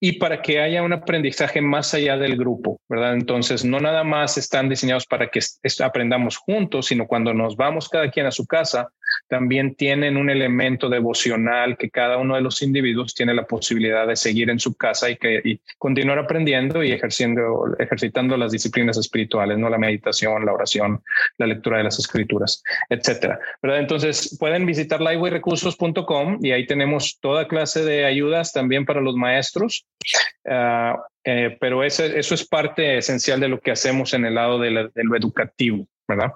y 0.00 0.18
para 0.18 0.42
que 0.42 0.60
haya 0.60 0.82
un 0.82 0.92
aprendizaje 0.92 1.60
más 1.60 1.94
allá 1.94 2.16
del 2.16 2.36
grupo, 2.36 2.80
¿verdad? 2.88 3.14
Entonces, 3.14 3.64
no 3.64 3.80
nada 3.80 4.04
más 4.04 4.38
están 4.38 4.68
diseñados 4.68 5.06
para 5.06 5.28
que 5.28 5.40
aprendamos 5.82 6.36
juntos, 6.36 6.86
sino 6.86 7.06
cuando 7.06 7.34
nos 7.34 7.56
vamos 7.56 7.88
cada 7.88 8.10
quien 8.10 8.26
a 8.26 8.30
su 8.30 8.46
casa, 8.46 8.88
también 9.28 9.74
tienen 9.74 10.16
un 10.16 10.30
elemento 10.30 10.88
devocional 10.88 11.76
que 11.76 11.90
cada 11.90 12.18
uno 12.18 12.34
de 12.34 12.40
los 12.40 12.62
individuos 12.62 13.14
tiene 13.14 13.34
la 13.34 13.46
posibilidad 13.46 14.06
de 14.06 14.16
seguir 14.16 14.50
en 14.50 14.58
su 14.58 14.74
casa 14.74 15.10
y, 15.10 15.16
que, 15.16 15.60
continuar 15.78 16.18
aprendiendo 16.18 16.82
y 16.82 16.92
ejerciendo, 16.92 17.74
ejercitando 17.78 18.36
las 18.36 18.52
disciplinas 18.52 18.96
espirituales, 18.98 19.58
¿no? 19.58 19.68
La 19.70 19.78
meditación, 19.78 20.44
la 20.44 20.52
oración, 20.52 21.02
la 21.38 21.46
lectura 21.46 21.78
de 21.78 21.84
las 21.84 21.98
escrituras, 21.98 22.62
etcétera, 22.88 23.38
¿verdad? 23.62 23.80
Entonces, 23.80 24.36
pueden 24.38 24.66
visitar 24.66 25.00
livewayrecursos.com 25.00 26.38
y 26.42 26.52
ahí 26.52 26.66
tenemos 26.66 27.18
toda 27.20 27.48
clase 27.48 27.84
de 27.84 28.04
ayudas 28.04 28.52
también 28.52 28.84
para 28.84 29.00
los 29.00 29.16
maestros. 29.16 29.73
Ah, 30.46 31.02
eh, 31.24 31.56
pero 31.58 31.82
eso, 31.82 32.04
eso 32.04 32.34
es 32.34 32.46
parte 32.46 32.98
esencial 32.98 33.40
de 33.40 33.48
lo 33.48 33.60
que 33.60 33.70
hacemos 33.70 34.12
en 34.14 34.24
el 34.26 34.34
lado 34.34 34.58
de 34.58 34.70
lo 34.70 35.16
educativo, 35.16 35.86
¿verdad? 36.06 36.32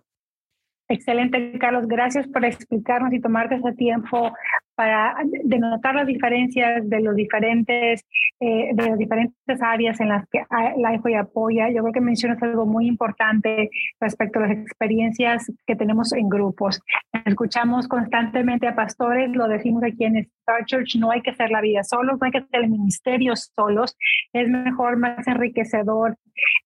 Excelente, 0.88 1.59
Carlos. 1.59 1.87
Gracias 1.87 2.26
por 2.28 2.45
explicarnos 2.45 3.12
y 3.12 3.21
tomarte 3.21 3.57
ese 3.57 3.73
tiempo 3.75 4.33
para 4.78 5.16
denotar 5.42 5.97
las 5.97 6.06
diferencias 6.06 6.88
de 6.88 7.00
los 7.00 7.16
diferentes 7.16 8.06
eh, 8.38 8.70
de 8.73 8.90
las 8.90 8.97
diferentes 8.97 9.61
áreas 9.61 9.99
en 10.00 10.11
las 10.11 10.25
que 10.28 10.40
la 10.76 10.94
EFOI 10.94 11.14
apoya. 11.14 11.68
Yo 11.70 11.82
creo 11.82 11.92
que 11.92 12.00
mencionas 12.00 12.40
algo 12.44 12.64
muy 12.64 12.87
importante 12.87 13.70
respecto 14.00 14.38
a 14.38 14.42
las 14.42 14.52
experiencias 14.52 15.50
que 15.66 15.75
tenemos 15.75 16.12
en 16.12 16.28
grupos. 16.28 16.80
Escuchamos 17.25 17.88
constantemente 17.88 18.68
a 18.68 18.76
pastores, 18.76 19.30
lo 19.32 19.49
decimos 19.49 19.82
aquí 19.82 20.04
en 20.04 20.18
Star 20.18 20.64
Church, 20.66 20.94
no 21.00 21.11
hay 21.11 21.23
que 21.23 21.30
hacer 21.30 21.50
la 21.50 21.61
vida 21.61 21.82
solos, 21.82 22.16
no 22.20 22.26
hay 22.26 22.30
que 22.30 22.38
hacer 22.38 22.61
el 22.62 22.70
ministerio 22.70 23.35
solos, 23.35 23.97
es 24.32 24.49
mejor, 24.49 24.97
más 24.97 25.26
enriquecedor, 25.26 26.16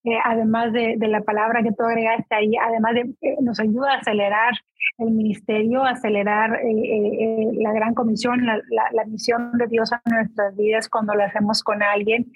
eh, 0.04 0.18
además 0.22 0.74
de, 0.74 0.96
de, 0.98 1.08
la 1.08 1.22
palabra 1.22 1.62
que 1.62 1.72
tú 1.72 1.84
agregaste 1.84 2.34
ahí, 2.34 2.52
además 2.56 2.94
de 2.94 3.00
eh, 3.22 3.36
nos 3.40 3.58
ayuda 3.58 3.94
a 3.94 3.98
acelerar 4.00 4.52
el 4.98 5.10
ministerio, 5.10 5.84
acelerar 5.84 6.54
eh, 6.54 6.70
eh, 6.70 7.50
la 7.54 7.72
gran 7.72 7.94
comisión, 7.94 8.44
la, 8.44 8.60
la, 8.92 9.04
misión 9.04 9.52
de 9.58 9.66
Dios 9.66 9.92
a 9.92 10.00
nuestras 10.06 10.56
vidas 10.56 10.88
cuando 10.88 11.14
lo 11.14 11.24
hacemos 11.24 11.62
con 11.62 11.82
alguien. 11.82 12.32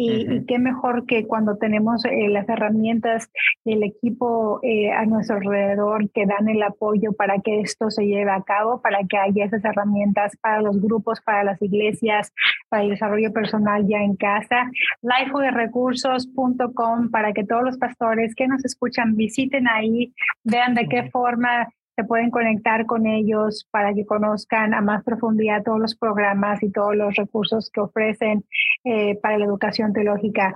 Y, 0.00 0.46
qué 0.46 0.60
mejor 0.60 1.06
que 1.06 1.26
cuando 1.26 1.56
tenemos 1.56 2.04
las 2.28 2.48
herramientas 2.48 3.32
del 3.64 3.82
equipo 3.82 4.60
a 4.96 5.04
nuestro 5.06 5.38
alrededor 5.38 6.08
que 6.12 6.24
dan 6.24 6.48
el 6.48 6.62
apoyo 6.62 7.14
para 7.14 7.40
que 7.40 7.62
esto 7.62 7.90
se 7.90 8.06
lleve 8.06 8.30
a 8.30 8.42
cabo, 8.42 8.80
para 8.80 9.00
que 9.08 9.18
haya 9.18 9.46
esas 9.46 9.64
herramientas 9.64 10.36
para 10.40 10.62
los 10.62 10.80
grupos, 10.80 11.20
para 11.20 11.42
las 11.42 11.60
iglesias, 11.60 12.32
para 12.68 12.84
el 12.84 12.90
desarrollo 12.90 13.32
personal 13.32 13.88
ya 13.88 13.98
en 13.98 14.14
casa. 14.14 14.70
Lifeoderecursos.com 15.02 17.10
para 17.10 17.32
que 17.32 17.44
todos 17.44 17.64
los 17.64 17.78
pastores 17.78 18.34
que 18.34 18.46
nos 18.46 18.64
escuchan 18.64 19.16
visiten 19.16 19.68
ahí, 19.68 20.12
vean 20.44 20.74
de 20.74 20.88
qué 20.88 21.10
forma 21.10 21.68
se 21.98 22.04
pueden 22.04 22.30
conectar 22.30 22.86
con 22.86 23.08
ellos 23.08 23.66
para 23.72 23.92
que 23.92 24.06
conozcan 24.06 24.72
a 24.72 24.80
más 24.80 25.02
profundidad 25.02 25.64
todos 25.64 25.80
los 25.80 25.96
programas 25.96 26.62
y 26.62 26.70
todos 26.70 26.94
los 26.94 27.16
recursos 27.16 27.72
que 27.72 27.80
ofrecen 27.80 28.44
eh, 28.84 29.18
para 29.20 29.36
la 29.36 29.46
educación 29.46 29.92
teológica. 29.92 30.54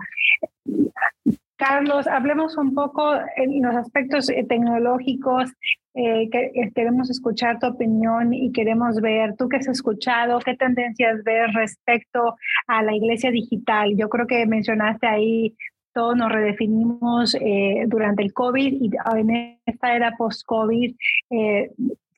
Carlos, 1.56 2.06
hablemos 2.06 2.56
un 2.56 2.74
poco 2.74 3.14
en 3.36 3.60
los 3.60 3.74
aspectos 3.74 4.30
eh, 4.30 4.44
tecnológicos. 4.48 5.52
Eh, 5.94 6.30
que, 6.30 6.70
queremos 6.74 7.10
escuchar 7.10 7.58
tu 7.58 7.66
opinión 7.66 8.32
y 8.32 8.50
queremos 8.52 9.00
ver, 9.00 9.34
tú 9.36 9.48
que 9.48 9.56
has 9.56 9.68
escuchado, 9.68 10.38
qué 10.38 10.54
tendencias 10.54 11.22
ves 11.24 11.52
respecto 11.54 12.36
a 12.68 12.82
la 12.84 12.94
iglesia 12.94 13.32
digital. 13.32 13.94
Yo 13.96 14.08
creo 14.08 14.28
que 14.28 14.46
mencionaste 14.46 15.08
ahí 15.08 15.56
todos 15.92 16.16
nos 16.16 16.30
redefinimos 16.30 17.34
eh, 17.34 17.84
durante 17.86 18.22
el 18.22 18.32
COVID 18.32 18.82
y 18.82 18.90
en 19.16 19.58
esta 19.66 19.94
era 19.94 20.16
post-COVID 20.16 20.94
eh, 21.30 21.70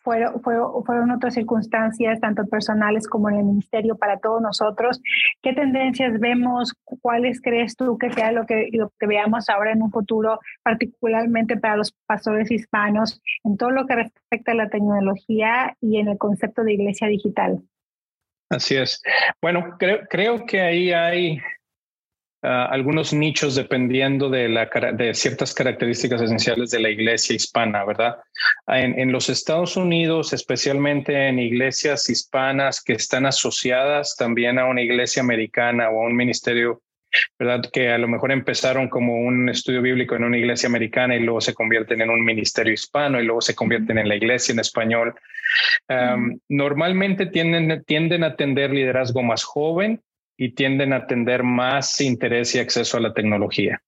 fueron, 0.05 0.43
fueron, 0.43 1.11
otras 1.11 1.33
circunstancias, 1.33 2.21
tanto 2.21 2.45
personales 2.47 3.09
como 3.09 3.31
en 3.31 3.37
el 3.37 3.45
ministerio, 3.45 3.97
para 3.97 4.19
todos 4.19 4.43
nosotros. 4.43 5.01
¿Qué 5.43 5.55
tendencias 5.55 6.21
vemos? 6.21 6.75
¿Cuáles 7.01 7.41
crees 7.41 7.75
tú 7.75 7.97
que 7.97 8.13
sea 8.13 8.31
lo 8.31 8.45
que, 8.45 8.69
lo 8.73 8.93
que 8.99 9.07
veamos 9.07 9.49
ahora 9.49 9.73
en 9.73 9.83
un 9.83 9.91
futuro, 9.91 10.39
particularmente 10.63 11.57
para 11.57 11.77
los 11.77 11.93
pastores 12.07 12.51
hispanos, 12.51 13.23
en 13.45 13.57
todo 13.57 13.71
lo 13.71 13.87
que 13.87 13.95
respecta 13.97 14.53
a 14.53 14.57
la 14.57 14.69
tecnología 14.69 15.75
y 15.81 15.97
en 15.97 16.09
el 16.09 16.19
concepto 16.19 16.63
de 16.65 16.75
iglesia 16.75 17.09
digital? 17.09 17.63
Así 18.51 18.77
es. 18.77 19.03
Bueno, 19.41 19.77
creo, 19.79 20.01
creo 20.11 20.45
que 20.45 20.61
ahí 20.61 20.93
hay 20.93 21.41
Ah, 22.47 22.67
algunos 22.67 23.15
nichos 23.15 23.55
dependiendo 23.55 24.29
de, 24.29 24.51
la, 24.51 24.69
de 24.93 25.15
ciertas 25.15 25.55
características 25.55 26.21
esenciales 26.21 26.71
de 26.71 26.79
la 26.79 26.91
iglesia 26.91 27.35
hispana, 27.35 27.87
¿verdad? 27.87 28.19
En, 28.67 28.99
en, 28.99 29.13
los 29.13 29.31
Estados 29.31 29.79
Unidos, 29.79 30.35
especialmente 30.35 31.29
en 31.29 31.39
iglesias 31.39 32.11
hispanas 32.11 32.85
que 32.85 32.93
están 32.93 33.25
asociadas 33.25 34.15
también 34.19 34.59
a 34.59 34.67
una 34.67 34.83
iglesia 34.83 35.23
americana 35.23 35.89
o 35.89 36.03
a 36.03 36.07
un 36.07 36.15
ministerio, 36.15 36.83
¿verdad? 37.39 37.63
Que 37.73 37.89
a 37.89 37.97
lo 37.97 38.09
mejor 38.09 38.31
empezaron 38.31 38.91
como 38.91 39.23
un 39.23 39.49
estudio 39.49 39.81
bíblico 39.81 40.15
en 40.15 40.25
una 40.25 40.37
iglesia 40.37 40.69
americana 40.69 41.17
y 41.17 41.21
luego 41.21 41.41
se 41.41 41.55
convierten 41.55 42.03
en 42.03 42.11
un 42.11 42.23
ministerio 42.23 42.75
hispano 42.75 43.19
y 43.19 43.25
luego 43.25 43.41
se 43.41 43.55
convierten 43.55 43.97
en 43.97 44.07
la 44.07 44.17
iglesia 44.17 44.53
en 44.53 44.59
español. 44.59 45.15
Normalmente 46.51 47.25
tienden, 47.25 47.83
tienden 47.85 48.23
a 48.23 48.37
tener 48.37 48.71
liderazgo 48.71 49.23
más 49.23 49.45
joven 49.45 50.03
y 50.37 50.55
tienden 50.55 50.93
a 50.93 51.07
tener 51.07 51.43
más 51.43 52.01
interés 52.01 52.55
y 52.55 52.59
acceso 52.59 52.97
a 52.97 53.01
la 53.01 53.13
tecnología, 53.13 53.83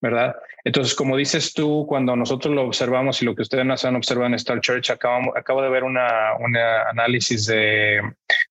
¿verdad? 0.00 0.36
Entonces, 0.64 0.94
como 0.94 1.16
dices 1.16 1.54
tú, 1.54 1.86
cuando 1.88 2.14
nosotros 2.16 2.54
lo 2.54 2.62
observamos 2.62 3.20
y 3.22 3.24
lo 3.24 3.34
que 3.34 3.42
ustedes 3.42 3.64
nos 3.64 3.84
han 3.84 3.96
observado 3.96 4.26
en 4.26 4.34
Star 4.34 4.60
Church, 4.60 4.90
acabo, 4.90 5.62
de 5.62 5.70
ver 5.70 5.84
una, 5.84 6.32
análisis 6.90 7.46
de, 7.46 8.00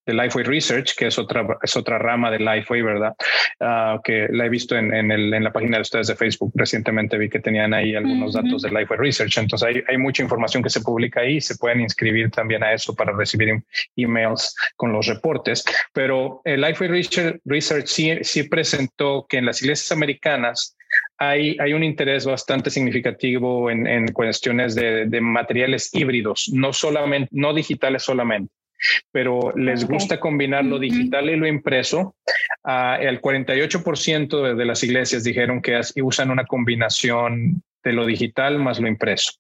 de, 0.06 0.14
Lifeway 0.14 0.44
Research, 0.44 0.96
que 0.96 1.08
es 1.08 1.20
otra, 1.20 1.46
es 1.62 1.76
otra 1.78 2.00
rama 2.00 2.32
de 2.32 2.40
Lifeway, 2.40 2.82
¿verdad? 2.82 3.16
Ah, 3.62 4.00
que 4.02 4.28
la 4.32 4.46
he 4.46 4.50
visto 4.50 4.78
en, 4.78 4.94
en, 4.94 5.12
el, 5.12 5.34
en, 5.34 5.44
la 5.44 5.52
página 5.52 5.78
de 5.78 5.82
ustedes 5.82 6.08
de 6.08 6.16
Facebook. 6.16 6.54
Recientemente 6.56 7.18
vi 7.18 7.28
que 7.28 7.42
tenían 7.42 7.74
ahí 7.74 7.94
algunos 7.94 8.34
datos 8.34 8.62
de 8.62 8.70
Lifeway 8.70 8.98
Research. 8.98 9.38
Entonces, 9.38 9.68
hay, 9.68 9.84
hay, 9.86 9.98
mucha 9.98 10.24
información 10.24 10.64
que 10.64 10.70
se 10.70 10.80
publica 10.80 11.20
ahí. 11.20 11.42
Se 11.42 11.58
pueden 11.58 11.82
inscribir 11.82 12.32
también 12.32 12.64
a 12.64 12.72
eso 12.72 12.96
para 12.96 13.12
recibir 13.12 13.62
emails 13.98 14.56
con 14.78 14.94
los 14.94 15.08
reportes. 15.08 15.66
Pero 15.92 16.42
el 16.46 16.62
Lifeway 16.62 16.90
Research, 16.90 17.42
Research 17.44 17.88
sí, 17.88 18.18
sí 18.22 18.44
presentó 18.44 19.26
que 19.28 19.40
en 19.40 19.46
las 19.46 19.62
iglesias 19.62 19.92
americanas 19.92 20.78
hay, 21.18 21.58
hay 21.60 21.74
un 21.74 21.84
interés 21.84 22.26
bastante 22.26 22.70
significativo 22.70 23.70
en, 23.70 23.86
en 23.88 24.08
cuestiones 24.14 24.74
de, 24.74 25.06
de, 25.06 25.22
materiales 25.22 25.94
híbridos, 25.94 26.50
no 26.54 26.72
solamente, 26.72 27.30
no 27.32 27.54
digitales 27.54 28.04
solamente, 28.04 28.52
pero 29.12 29.54
les 29.56 29.88
gusta 29.88 30.20
combinar 30.20 30.66
lo 30.66 30.80
digital 30.80 31.30
y 31.30 31.36
lo 31.36 31.48
impreso. 31.48 32.16
Uh, 32.64 33.02
el 33.02 33.22
48% 33.22 34.56
de, 34.56 34.66
las 34.66 34.84
iglesias 34.84 35.24
dijeron 35.24 35.62
que 35.62 35.80
usan 36.02 36.32
una 36.32 36.46
combinación 36.46 37.64
de 37.84 37.94
lo 37.94 38.06
digital 38.06 38.60
más 38.60 38.80
lo 38.80 38.88
impreso. 38.88 39.32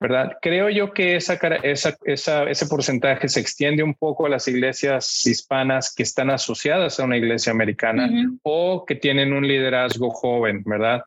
¿verdad? 0.00 0.36
Creo 0.40 0.70
yo 0.70 0.92
que 0.92 1.16
esa, 1.16 1.34
esa, 1.62 1.96
esa, 2.04 2.44
ese 2.44 2.66
porcentaje 2.66 3.28
se 3.28 3.40
extiende 3.40 3.82
un 3.82 3.94
poco 3.94 4.26
a 4.26 4.28
las 4.28 4.46
iglesias 4.48 5.26
hispanas 5.26 5.92
que 5.94 6.04
están 6.04 6.30
asociadas 6.30 7.00
a 7.00 7.04
una 7.04 7.16
iglesia 7.16 7.52
americana 7.52 8.08
o 8.42 8.84
que 8.86 8.94
tienen 8.94 9.32
un 9.32 9.46
liderazgo 9.46 10.10
joven, 10.10 10.62
¿verdad? 10.64 11.02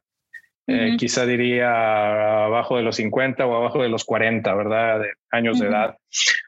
Eh, 0.71 0.97
quizá 0.97 1.25
diría 1.25 2.45
abajo 2.45 2.77
de 2.77 2.83
los 2.83 2.95
50 2.95 3.45
o 3.45 3.55
abajo 3.55 3.81
de 3.81 3.89
los 3.89 4.03
40, 4.05 4.53
¿verdad? 4.55 4.99
De 4.99 5.09
años 5.31 5.59
de 5.59 5.67
edad. 5.67 5.97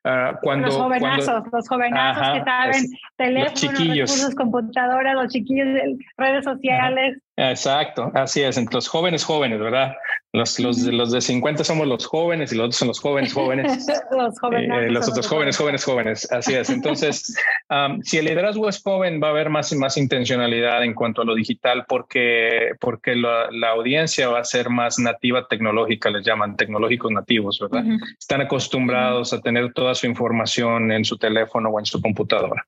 Uh, 0.04 0.38
cuando, 0.42 0.68
los 0.68 0.76
jovenazos, 0.76 1.44
los 1.52 1.68
jovenazos 1.68 2.34
que 2.34 2.44
saben 2.44 2.86
teléfonos, 3.16 3.88
recursos, 3.88 4.36
computadoras, 4.36 5.16
los 5.16 5.32
chiquillos 5.32 5.68
de 5.68 5.98
redes 6.18 6.44
sociales. 6.44 7.18
Exacto, 7.38 8.12
así 8.14 8.42
es. 8.42 8.58
Entonces, 8.58 8.90
jóvenes, 8.90 9.24
jóvenes, 9.24 9.60
¿verdad? 9.60 9.94
Los, 10.36 10.60
los, 10.60 10.80
los 10.80 11.12
de 11.12 11.22
50 11.22 11.64
somos 11.64 11.86
los 11.86 12.08
jóvenes 12.08 12.52
y 12.52 12.56
los 12.56 12.66
otros 12.66 12.78
son 12.78 12.88
los 12.88 13.00
jóvenes, 13.00 13.34
jóvenes. 13.34 13.86
los 14.12 14.40
jóvenes. 14.40 14.70
Eh, 14.72 14.90
los 14.90 15.08
otros 15.08 15.28
jóvenes, 15.28 15.56
jóvenes, 15.56 15.84
jóvenes. 15.86 16.32
Así 16.32 16.56
es. 16.56 16.72
Entonces, 16.72 17.36
um, 17.70 18.02
si 18.02 18.18
el 18.18 18.26
liderazgo 18.26 18.68
es 18.68 18.82
joven, 18.82 19.22
va 19.22 19.28
a 19.28 19.30
haber 19.30 19.52
más 19.52 19.72
y 19.72 19.76
más 19.76 19.96
intencionalidad 19.96 20.84
en 20.84 20.96
cuanto 20.96 21.22
a 21.22 21.26
lo 21.26 21.36
digital 21.36 21.86
porque, 21.88 22.72
porque 22.80 23.16
la, 23.16 23.52
la 23.52 23.70
audiencia 23.70 24.28
va 24.28 24.40
a 24.40 24.44
ser 24.44 24.72
más 24.72 24.98
nativa 24.98 25.48
tecnológica, 25.48 26.10
les 26.10 26.26
llaman 26.26 26.58
tecnológicos 26.58 27.12
nativos, 27.12 27.60
¿verdad? 27.60 27.86
Están 28.18 28.42
acostumbrados 28.42 29.34
a 29.34 29.40
tener 29.40 29.72
toda 29.74 29.94
su 29.94 30.08
información 30.08 30.92
en 30.92 31.06
su 31.06 31.16
teléfono 31.20 31.70
o 31.70 31.78
en 31.78 31.86
su 31.86 32.02
computadora. 32.02 32.66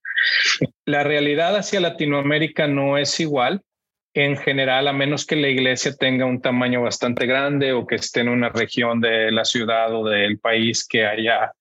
La 0.86 1.04
realidad 1.04 1.56
hacia 1.56 1.80
Latinoamérica 1.80 2.68
no 2.68 3.00
es 3.00 3.20
igual 3.20 3.64
en 4.16 4.38
general, 4.38 4.88
a 4.88 4.94
menos 4.94 5.26
que 5.26 5.36
la 5.36 5.50
iglesia 5.50 5.94
tenga 5.94 6.26
un 6.26 6.42
tamaño 6.42 6.82
bastante 6.82 7.26
grande 7.26 7.74
o 7.74 7.86
que 7.86 7.96
esté 7.96 8.22
en 8.22 8.30
una 8.30 8.48
región 8.48 9.02
de 9.02 9.30
la 9.30 9.44
ciudad 9.44 9.94
o 9.94 10.06
del 10.06 10.40
país 10.40 10.88
que 10.88 11.06
haya 11.06 11.52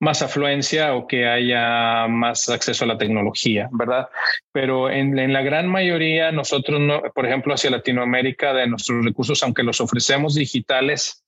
más 0.00 0.20
afluencia 0.20 0.94
o 0.94 1.06
que 1.06 1.28
haya 1.28 2.08
más 2.08 2.48
acceso 2.48 2.84
a 2.84 2.88
la 2.88 2.98
tecnología, 2.98 3.68
¿verdad? 3.70 4.08
Pero 4.52 4.90
en, 4.90 5.32
la 5.32 5.42
gran 5.42 5.68
mayoría, 5.68 6.32
nosotros, 6.32 6.80
no, 6.80 7.02
por 7.14 7.24
ejemplo, 7.24 7.54
hacia 7.54 7.70
Latinoamérica, 7.70 8.52
de 8.52 8.66
nuestros 8.66 9.04
recursos, 9.04 9.40
aunque 9.44 9.62
los 9.62 9.80
ofrecemos 9.80 10.34
digitales, 10.34 11.24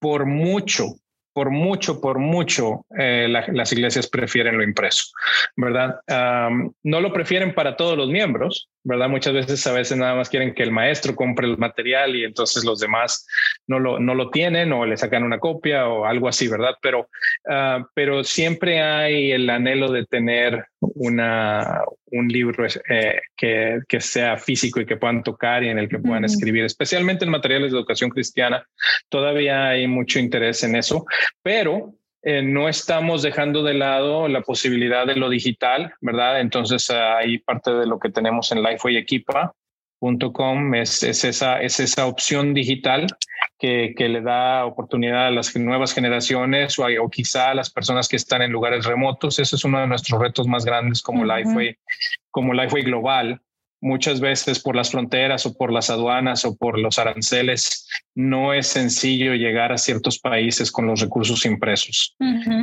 por 0.00 0.26
mucho 0.26 0.96
por 1.38 1.50
mucho, 1.50 2.00
por 2.00 2.18
mucho, 2.18 2.84
eh, 2.98 3.28
las 3.28 3.72
iglesias 3.72 4.08
prefieren 4.08 4.56
lo 4.56 4.64
impreso, 4.64 5.04
¿verdad? 5.54 6.00
no 6.82 7.00
lo 7.00 7.12
prefieren 7.12 7.54
para 7.54 7.76
todos 7.76 7.96
los 7.96 8.08
miembros, 8.08 8.68
¿verdad? 8.88 9.08
Muchas 9.08 9.34
veces 9.34 9.66
a 9.66 9.72
veces 9.72 9.98
nada 9.98 10.14
más 10.14 10.30
quieren 10.30 10.54
que 10.54 10.62
el 10.62 10.72
maestro 10.72 11.14
compre 11.14 11.46
el 11.46 11.58
material 11.58 12.16
y 12.16 12.24
entonces 12.24 12.64
los 12.64 12.80
demás 12.80 13.26
no 13.66 13.78
lo, 13.78 14.00
no 14.00 14.14
lo 14.14 14.30
tienen 14.30 14.72
o 14.72 14.86
le 14.86 14.96
sacan 14.96 15.24
una 15.24 15.38
copia 15.38 15.86
o 15.88 16.06
algo 16.06 16.26
así, 16.26 16.48
¿verdad? 16.48 16.74
Pero, 16.80 17.08
uh, 17.44 17.84
pero 17.94 18.24
siempre 18.24 18.80
hay 18.80 19.30
el 19.30 19.48
anhelo 19.50 19.92
de 19.92 20.06
tener 20.06 20.64
una, 20.80 21.82
un 22.06 22.28
libro 22.28 22.66
eh, 22.88 23.20
que, 23.36 23.80
que, 23.86 24.00
sea 24.00 24.38
físico 24.38 24.80
y 24.80 24.86
que 24.86 24.96
puedan 24.96 25.22
tocar 25.22 25.62
y 25.62 25.68
en 25.68 25.78
el 25.78 25.88
que 25.88 25.98
puedan 25.98 26.24
escribir, 26.24 26.64
especialmente 26.64 27.26
en 27.26 27.30
materiales 27.30 27.72
de 27.72 27.78
educación 27.78 28.08
cristiana. 28.08 28.66
Todavía 29.10 29.68
hay 29.68 29.86
mucho 29.86 30.18
interés 30.18 30.64
en 30.64 30.76
eso, 30.76 31.04
pero 31.42 31.92
eh, 32.30 32.42
no 32.42 32.68
estamos 32.68 33.22
dejando 33.22 33.62
de 33.62 33.72
lado 33.72 34.28
la 34.28 34.42
posibilidad 34.42 35.06
de 35.06 35.16
lo 35.16 35.30
digital, 35.30 35.94
¿verdad? 36.02 36.42
Entonces 36.42 36.90
ahí 36.90 37.38
parte 37.38 37.70
de 37.70 37.86
lo 37.86 37.98
que 37.98 38.10
tenemos 38.10 38.52
en 38.52 38.62
lifewayequipa.com 38.62 40.74
es, 40.74 41.02
es, 41.02 41.24
esa, 41.24 41.62
es 41.62 41.80
esa 41.80 42.04
opción 42.04 42.52
digital 42.52 43.06
que, 43.58 43.94
que, 43.96 44.10
le 44.10 44.20
da 44.20 44.66
oportunidad 44.66 45.28
a 45.28 45.30
las 45.30 45.56
nuevas 45.56 45.94
generaciones 45.94 46.78
o, 46.78 46.84
o, 46.84 47.08
quizá 47.08 47.52
a 47.52 47.54
las 47.54 47.70
personas 47.70 48.08
que 48.08 48.16
están 48.16 48.42
en 48.42 48.52
lugares 48.52 48.84
remotos. 48.84 49.38
Ese 49.38 49.56
es 49.56 49.64
uno 49.64 49.80
de 49.80 49.86
nuestros 49.86 50.20
retos 50.20 50.46
más 50.46 50.66
grandes 50.66 51.00
como 51.00 51.24
Lifeway, 51.24 51.78
como 52.30 52.52
Lifeway 52.52 52.82
Global, 52.82 53.40
muchas 53.80 54.20
veces 54.20 54.60
por 54.60 54.74
las 54.74 54.90
fronteras 54.90 55.46
o 55.46 55.54
por 55.54 55.72
las 55.72 55.90
aduanas 55.90 56.44
o 56.44 56.56
por 56.56 56.78
los 56.78 56.98
aranceles, 56.98 57.88
no 58.14 58.52
es 58.52 58.66
sencillo 58.66 59.34
llegar 59.34 59.72
a 59.72 59.78
ciertos 59.78 60.18
países 60.18 60.72
con 60.72 60.86
los 60.86 61.00
recursos 61.00 61.44
impresos. 61.46 62.16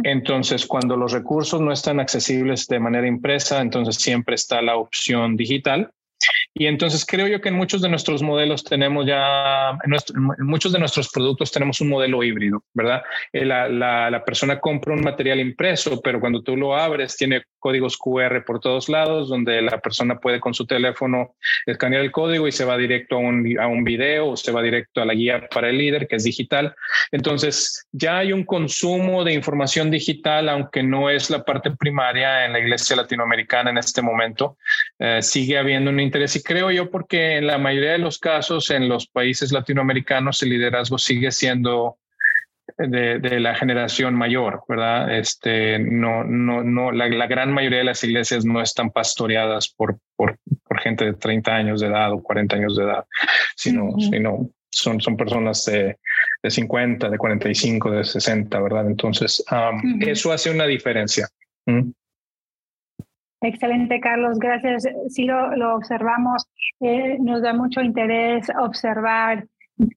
Entonces, 0.03 0.65
cuando 0.65 0.97
los 0.97 1.11
recursos 1.11 1.61
no 1.61 1.71
están 1.71 1.99
accesibles 1.99 2.67
de 2.67 2.79
manera 2.79 3.07
impresa, 3.07 3.61
entonces 3.61 3.95
siempre 3.95 4.35
está 4.35 4.61
la 4.61 4.75
opción 4.75 5.35
digital 5.35 5.91
y 6.53 6.67
entonces 6.67 7.05
creo 7.05 7.27
yo 7.27 7.41
que 7.41 7.49
en 7.49 7.55
muchos 7.55 7.81
de 7.81 7.89
nuestros 7.89 8.21
modelos 8.21 8.63
tenemos 8.63 9.05
ya, 9.05 9.71
en, 9.83 10.45
muchos 10.45 10.71
de 10.71 10.79
nuestros 10.79 11.09
productos 11.09 11.51
tenemos 11.51 11.81
un 11.81 11.89
modelo 11.89 12.23
híbrido, 12.23 12.63
¿verdad? 12.73 13.03
Eh, 13.33 13.45
la, 13.45 13.67
la, 13.67 14.09
la, 14.09 14.23
persona 14.23 14.59
compra 14.59 14.93
un 14.93 15.01
material 15.01 15.39
impreso, 15.39 16.01
pero 16.01 16.19
cuando 16.19 16.41
tú 16.41 16.55
lo 16.55 16.75
abres 16.75 17.15
tiene 17.17 17.43
códigos 17.59 17.97
QR 17.97 18.43
por 18.45 18.59
todos 18.59 18.89
lados, 18.89 19.29
donde 19.29 19.61
la 19.61 19.79
persona 19.79 20.19
puede 20.19 20.39
con 20.39 20.53
su 20.53 20.65
teléfono 20.65 21.35
escanear 21.65 22.03
el 22.03 22.11
código 22.11 22.47
y 22.47 22.51
se 22.51 22.65
va 22.65 22.77
directo 22.77 23.15
a 23.15 23.19
un, 23.19 23.59
a 23.59 23.67
un 23.67 23.83
video 23.83 24.29
o 24.29 24.37
se 24.37 24.51
va 24.51 24.61
directo 24.61 25.01
a 25.01 25.05
la 25.05 25.13
guía 25.13 25.47
para 25.51 25.69
el 25.69 25.77
líder, 25.77 26.07
que 26.07 26.15
es 26.15 26.23
digital. 26.23 26.75
Entonces 27.11 27.87
ya 27.91 28.19
hay 28.19 28.33
un 28.33 28.43
consumo 28.43 29.23
de 29.23 29.33
información 29.33 29.91
digital, 29.91 30.49
aunque 30.49 30.83
no 30.83 31.09
es 31.09 31.29
la 31.29 31.43
parte 31.43 31.71
primaria 31.71 32.45
en 32.45 32.53
la 32.53 32.59
iglesia 32.59 32.95
latinoamericana 32.95 33.69
en 33.69 33.77
este 33.77 34.01
momento. 34.01 34.57
Eh, 34.99 35.21
sigue 35.21 35.57
habiendo 35.57 35.91
un 35.91 35.99
interés 35.99 36.35
y 36.35 36.43
creo 36.43 36.71
yo 36.71 36.89
porque 36.89 37.37
en 37.37 37.47
la 37.47 37.57
mayoría 37.57 37.93
de 37.93 37.99
los 37.99 38.19
casos 38.19 38.69
en 38.69 38.89
los 38.89 39.07
países 39.07 39.51
latinoamericanos 39.51 40.41
el 40.43 40.49
liderazgo 40.49 40.97
sigue 40.97 41.31
siendo 41.31 41.97
de, 42.77 43.39
la 43.39 43.55
generación 43.55 44.15
mayor, 44.15 44.63
¿verdad? 44.67 45.17
Este, 45.17 45.79
no, 45.79 46.23
no, 46.23 46.63
no, 46.63 46.91
la, 46.91 47.07
gran 47.27 47.53
mayoría 47.53 47.79
de 47.79 47.85
las 47.85 48.03
iglesias 48.03 48.45
no 48.45 48.61
están 48.61 48.91
pastoreadas 48.91 49.69
por, 49.69 49.99
por, 50.15 50.37
gente 50.81 51.05
de 51.05 51.13
30 51.13 51.55
años 51.55 51.79
de 51.79 51.87
edad 51.87 52.11
o 52.11 52.21
40 52.21 52.57
años 52.57 52.75
de 52.75 52.83
edad, 52.83 53.05
sino, 53.55 53.91
sino 53.97 54.49
son, 54.69 54.99
son 54.99 55.15
personas 55.15 55.63
de, 55.65 55.97
de 56.45 56.51
50, 56.51 57.09
de 57.09 57.17
45, 57.17 57.89
de 57.89 58.03
60, 58.03 58.59
¿verdad? 58.61 58.85
Entonces, 58.85 59.43
eso 60.01 60.31
hace 60.31 60.51
una 60.51 60.67
diferencia. 60.67 61.27
Excelente, 63.41 63.99
Carlos. 63.99 64.37
Gracias. 64.37 64.87
Sí, 65.09 65.25
lo, 65.25 65.75
observamos. 65.75 66.45
Eh, 66.81 67.17
nos 67.19 67.41
da 67.41 67.53
mucho 67.53 67.81
interés 67.81 68.47
observar 68.59 69.47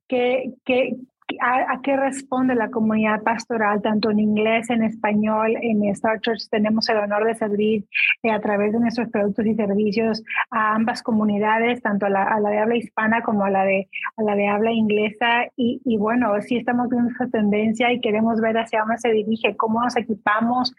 qué, 0.08 0.54
qué, 0.64 0.96
a, 1.40 1.80
qué 1.82 1.96
responde 1.96 2.54
la 2.54 2.70
comunidad 2.70 3.22
pastoral, 3.22 3.82
tanto 3.82 4.10
en 4.10 4.18
inglés, 4.20 4.70
en 4.70 4.82
español, 4.82 5.56
en 5.60 5.84
Star 5.86 6.20
Church. 6.20 6.48
Tenemos 6.50 6.88
el 6.88 6.98
honor 6.98 7.24
de 7.24 7.34
servir 7.34 7.84
eh, 8.22 8.30
a 8.30 8.40
través 8.40 8.72
de 8.72 8.80
nuestros 8.80 9.08
productos 9.10 9.46
y 9.46 9.54
servicios 9.54 10.22
a 10.50 10.74
ambas 10.74 11.02
comunidades, 11.02 11.82
tanto 11.82 12.06
a 12.06 12.10
la, 12.10 12.40
de 12.40 12.58
habla 12.58 12.76
hispana 12.76 13.22
como 13.22 13.44
a 13.44 13.50
la 13.50 13.64
de, 13.64 13.88
a 14.16 14.22
la 14.22 14.34
de 14.34 14.48
habla 14.48 14.72
inglesa. 14.72 15.46
Y, 15.56 15.80
y 15.84 15.96
bueno, 15.96 16.32
sí 16.40 16.56
estamos 16.56 16.88
viendo 16.88 17.10
esa 17.10 17.26
tendencia 17.28 17.92
y 17.92 18.00
queremos 18.00 18.40
ver 18.40 18.56
hacia 18.58 18.80
dónde 18.80 18.98
se 18.98 19.10
dirige, 19.10 19.56
cómo 19.56 19.82
nos 19.82 19.96
equipamos, 19.96 20.74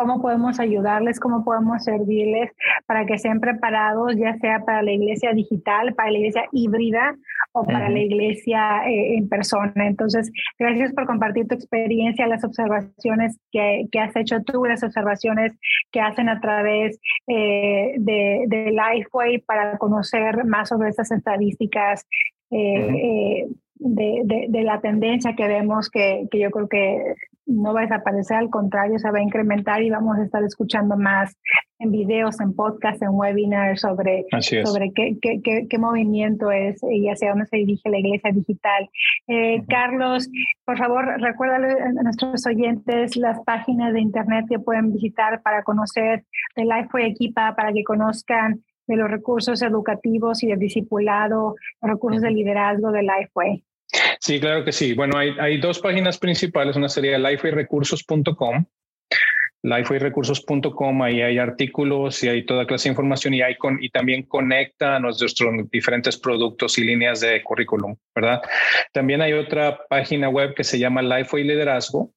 cómo 0.00 0.22
podemos 0.22 0.58
ayudarles, 0.58 1.20
cómo 1.20 1.44
podemos 1.44 1.84
servirles 1.84 2.50
para 2.86 3.04
que 3.04 3.14
estén 3.14 3.38
preparados, 3.38 4.16
ya 4.16 4.34
sea 4.38 4.60
para 4.60 4.82
la 4.82 4.92
iglesia 4.92 5.34
digital, 5.34 5.92
para 5.94 6.10
la 6.10 6.16
iglesia 6.16 6.44
híbrida 6.52 7.16
o 7.52 7.64
para 7.64 7.90
la 7.90 7.98
iglesia 7.98 8.88
eh, 8.88 9.16
en 9.18 9.28
persona. 9.28 9.86
Entonces, 9.86 10.32
gracias 10.58 10.94
por 10.94 11.04
compartir 11.04 11.46
tu 11.46 11.54
experiencia, 11.54 12.26
las 12.26 12.44
observaciones 12.44 13.38
que, 13.52 13.88
que 13.92 14.00
has 14.00 14.16
hecho 14.16 14.40
tú, 14.42 14.64
las 14.64 14.82
observaciones 14.82 15.52
que 15.92 16.00
hacen 16.00 16.30
a 16.30 16.40
través 16.40 16.98
eh, 17.26 17.92
de, 17.98 18.44
de 18.46 18.72
Lifeway 18.72 19.38
para 19.40 19.76
conocer 19.76 20.46
más 20.46 20.70
sobre 20.70 20.88
estas 20.88 21.10
estadísticas. 21.10 22.06
Eh, 22.50 23.46
de, 23.82 24.20
de, 24.24 24.46
de, 24.50 24.62
la 24.62 24.80
tendencia 24.80 25.34
que 25.34 25.48
vemos 25.48 25.88
que, 25.88 26.26
que 26.30 26.38
yo 26.38 26.50
creo 26.50 26.68
que 26.68 27.14
no 27.50 27.74
va 27.74 27.80
a 27.80 27.82
desaparecer, 27.82 28.36
al 28.36 28.50
contrario, 28.50 28.98
se 28.98 29.10
va 29.10 29.18
a 29.18 29.22
incrementar 29.22 29.82
y 29.82 29.90
vamos 29.90 30.16
a 30.18 30.22
estar 30.22 30.42
escuchando 30.44 30.96
más 30.96 31.36
en 31.78 31.90
videos, 31.90 32.40
en 32.40 32.54
podcasts, 32.54 33.02
en 33.02 33.10
webinars 33.10 33.80
sobre, 33.80 34.24
sobre 34.40 34.92
qué, 34.92 35.16
qué, 35.20 35.66
qué, 35.68 35.78
movimiento 35.78 36.50
es 36.50 36.80
y 36.82 37.08
hacia 37.08 37.30
dónde 37.30 37.46
se 37.46 37.56
dirige 37.56 37.88
la 37.88 37.98
iglesia 37.98 38.30
digital. 38.32 38.88
Eh, 39.28 39.64
Carlos, 39.68 40.28
por 40.64 40.78
favor, 40.78 41.06
recuérdale 41.20 41.72
a 41.82 42.02
nuestros 42.02 42.46
oyentes 42.46 43.16
las 43.16 43.40
páginas 43.44 43.92
de 43.94 44.00
internet 44.00 44.46
que 44.48 44.58
pueden 44.58 44.92
visitar 44.92 45.42
para 45.42 45.62
conocer 45.62 46.24
de 46.54 46.64
Lifeway 46.64 47.10
Equipa, 47.10 47.54
para 47.56 47.72
que 47.72 47.82
conozcan 47.82 48.62
de 48.86 48.96
los 48.96 49.10
recursos 49.10 49.62
educativos 49.62 50.42
y 50.42 50.48
de 50.48 50.56
discipulado, 50.56 51.54
los 51.80 51.90
recursos 51.90 52.22
de 52.22 52.30
liderazgo 52.30 52.92
de 52.92 53.02
Lifeway. 53.02 53.64
Sí, 54.20 54.40
claro 54.40 54.64
que 54.64 54.72
sí. 54.72 54.94
Bueno, 54.94 55.18
hay, 55.18 55.34
hay 55.38 55.58
dos 55.58 55.78
páginas 55.78 56.18
principales. 56.18 56.76
Una 56.76 56.88
sería 56.88 57.18
liferecursos.com. 57.18 58.64
Liferecursos.com, 59.62 61.02
ahí 61.02 61.20
hay 61.20 61.36
artículos 61.36 62.24
y 62.24 62.28
hay 62.28 62.46
toda 62.46 62.66
clase 62.66 62.88
de 62.88 62.92
información 62.92 63.34
y, 63.34 63.42
hay 63.42 63.56
con, 63.56 63.82
y 63.82 63.90
también 63.90 64.22
conecta 64.22 64.96
a 64.96 65.00
nuestros 65.00 65.34
diferentes 65.70 66.16
productos 66.16 66.78
y 66.78 66.84
líneas 66.84 67.20
de 67.20 67.42
currículum, 67.42 67.94
¿verdad? 68.14 68.40
También 68.92 69.20
hay 69.20 69.34
otra 69.34 69.80
página 69.90 70.30
web 70.30 70.54
que 70.54 70.64
se 70.64 70.78
llama 70.78 71.02
Lifeway 71.02 71.44
Liderazgo, 71.44 72.10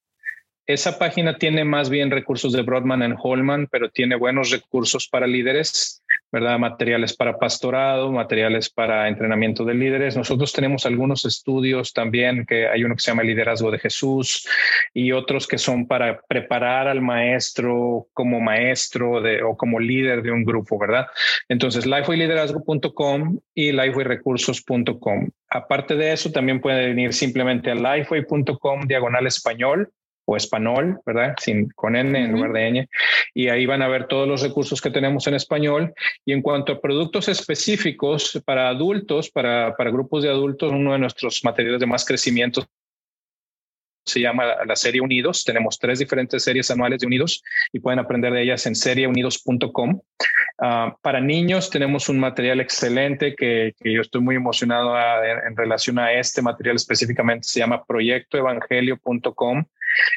esa 0.66 0.98
página 0.98 1.36
tiene 1.36 1.64
más 1.64 1.90
bien 1.90 2.10
recursos 2.10 2.52
de 2.52 2.62
Broadman 2.62 3.02
and 3.02 3.18
Holman, 3.22 3.68
pero 3.70 3.90
tiene 3.90 4.16
buenos 4.16 4.50
recursos 4.50 5.06
para 5.08 5.26
líderes, 5.26 6.02
¿verdad? 6.32 6.58
Materiales 6.58 7.14
para 7.14 7.38
pastorado, 7.38 8.10
materiales 8.10 8.70
para 8.70 9.08
entrenamiento 9.08 9.64
de 9.66 9.74
líderes. 9.74 10.16
Nosotros 10.16 10.54
tenemos 10.54 10.86
algunos 10.86 11.26
estudios 11.26 11.92
también, 11.92 12.46
que 12.46 12.66
hay 12.66 12.82
uno 12.82 12.94
que 12.94 13.02
se 13.02 13.10
llama 13.10 13.24
Liderazgo 13.24 13.70
de 13.70 13.78
Jesús 13.78 14.48
y 14.94 15.12
otros 15.12 15.46
que 15.46 15.58
son 15.58 15.86
para 15.86 16.22
preparar 16.22 16.88
al 16.88 17.02
maestro 17.02 18.06
como 18.14 18.40
maestro 18.40 19.20
de, 19.20 19.42
o 19.42 19.58
como 19.58 19.78
líder 19.78 20.22
de 20.22 20.32
un 20.32 20.44
grupo, 20.44 20.78
¿verdad? 20.78 21.08
Entonces, 21.48 21.84
lifewayliderazgo.com 21.84 23.38
y 23.54 23.72
lifewayrecursos.com. 23.72 25.28
Aparte 25.50 25.94
de 25.94 26.12
eso, 26.12 26.32
también 26.32 26.62
pueden 26.62 26.98
ir 26.98 27.12
simplemente 27.12 27.70
a 27.70 27.74
lifeway.com 27.74 28.86
diagonal 28.86 29.26
español 29.26 29.92
o 30.24 30.36
español, 30.36 31.00
¿verdad? 31.04 31.34
Sin, 31.38 31.68
con 31.70 31.96
N 31.96 32.18
en 32.18 32.32
lugar 32.32 32.52
de 32.52 32.68
N. 32.68 32.88
Y 33.34 33.48
ahí 33.48 33.66
van 33.66 33.82
a 33.82 33.88
ver 33.88 34.06
todos 34.06 34.28
los 34.28 34.42
recursos 34.42 34.80
que 34.80 34.90
tenemos 34.90 35.26
en 35.26 35.34
español. 35.34 35.92
Y 36.24 36.32
en 36.32 36.42
cuanto 36.42 36.72
a 36.72 36.80
productos 36.80 37.28
específicos 37.28 38.40
para 38.44 38.68
adultos, 38.68 39.30
para, 39.30 39.74
para 39.76 39.90
grupos 39.90 40.22
de 40.22 40.30
adultos, 40.30 40.72
uno 40.72 40.92
de 40.92 40.98
nuestros 40.98 41.42
materiales 41.44 41.80
de 41.80 41.86
más 41.86 42.04
crecimiento 42.04 42.66
se 44.04 44.20
llama 44.20 44.64
la 44.66 44.76
serie 44.76 45.00
Unidos. 45.00 45.44
Tenemos 45.44 45.78
tres 45.78 45.98
diferentes 45.98 46.42
series 46.42 46.70
anuales 46.70 47.00
de 47.00 47.06
Unidos 47.06 47.42
y 47.72 47.80
pueden 47.80 47.98
aprender 47.98 48.32
de 48.32 48.42
ellas 48.42 48.66
en 48.66 48.74
serieunidos.com. 48.74 50.00
Ah, 50.58 50.96
para 51.02 51.20
niños 51.20 51.68
tenemos 51.68 52.08
un 52.08 52.20
material 52.20 52.60
excelente 52.60 53.34
que, 53.34 53.74
yo 53.80 54.00
estoy 54.00 54.20
muy 54.20 54.36
emocionado 54.36 54.94
en, 54.96 55.56
relación 55.56 55.98
a 55.98 56.12
este 56.12 56.42
material 56.42 56.76
específicamente. 56.76 57.48
Se 57.48 57.60
llama 57.60 57.84
proyectoevangelio.com. 57.84 59.64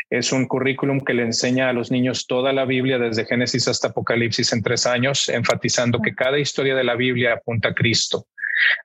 Es 0.10 0.32
un 0.32 0.48
currículum 0.48 1.02
que 1.02 1.14
le 1.14 1.24
enseña 1.24 1.70
a 1.70 1.74
los 1.74 1.92
niños 1.92 2.28
toda 2.28 2.54
la 2.54 2.66
Biblia 2.66 2.98
desde 2.98 3.26
Génesis 3.26 3.68
hasta 3.68 3.90
Apocalipsis 3.90 4.52
en 4.54 4.64
tres 4.64 4.86
años, 4.86 5.30
enfatizando 5.30 6.00
que 6.02 6.16
cada 6.16 6.40
historia 6.40 6.76
de 6.76 6.84
la 6.84 6.96
Biblia 6.96 7.34
apunta 7.34 7.70
a 7.70 7.74
Cristo. 7.74 8.28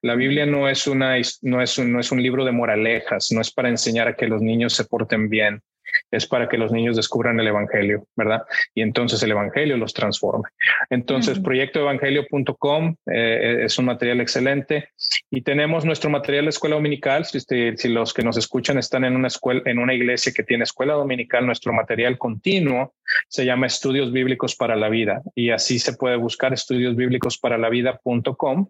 La 0.02 0.14
Biblia 0.14 0.46
no 0.46 0.68
es, 0.68 0.87
una, 0.87 1.16
no, 1.42 1.62
es 1.62 1.78
un, 1.78 1.92
no 1.92 2.00
es 2.00 2.12
un 2.12 2.22
libro 2.22 2.44
de 2.44 2.52
moralejas, 2.52 3.32
no 3.32 3.40
es 3.40 3.50
para 3.50 3.68
enseñar 3.68 4.08
a 4.08 4.16
que 4.16 4.26
los 4.26 4.42
niños 4.42 4.74
se 4.74 4.85
porten 4.85 5.28
bien 5.28 5.62
es 6.11 6.26
para 6.26 6.48
que 6.48 6.59
los 6.59 6.72
niños 6.72 6.96
descubran 6.96 7.38
el 7.40 7.48
Evangelio, 7.48 8.07
¿verdad? 8.16 8.42
Y 8.74 8.83
entonces 8.83 9.22
el 9.22 9.33
Evangelio 9.33 9.76
los 9.76 9.92
transforme. 9.92 10.48
Entonces, 10.90 11.38
proyectoevangelio.com 11.38 12.96
eh, 13.12 13.62
es 13.64 13.78
un 13.78 13.87
material 13.87 14.20
excelente 14.20 14.88
y 15.31 15.42
tenemos 15.42 15.85
nuestro 15.85 16.11
material 16.11 16.44
de 16.44 16.50
escuela 16.50 16.76
dominical. 16.76 17.24
Si, 17.24 17.40
si, 17.40 17.88
los 17.88 18.14
que 18.14 18.22
nos 18.22 18.37
escuchan 18.37 18.78
están 18.78 19.05
en 19.05 19.16
una 19.16 19.28
escuela, 19.28 19.62
en 19.66 19.78
una 19.78 19.94
iglesia 19.94 20.33
que 20.35 20.42
tiene 20.42 20.64
escuela 20.64 20.94
dominical, 20.94 21.46
nuestro 21.46 21.72
material 21.72 22.18
continuo 22.18 22.94
se 23.28 23.44
llama 23.44 23.66
Estudios 23.66 24.12
Bíblicos 24.12 24.57
para 24.57 24.76
la 24.76 24.88
Vida 24.88 25.22
y 25.35 25.50
así 25.50 25.78
se 25.78 25.94
puede 25.94 26.16
buscar 26.16 26.52
estudios 26.52 26.96
bíblicos 26.96 27.38
para 27.38 27.59
la 27.59 27.68
vida.com. 27.68 28.68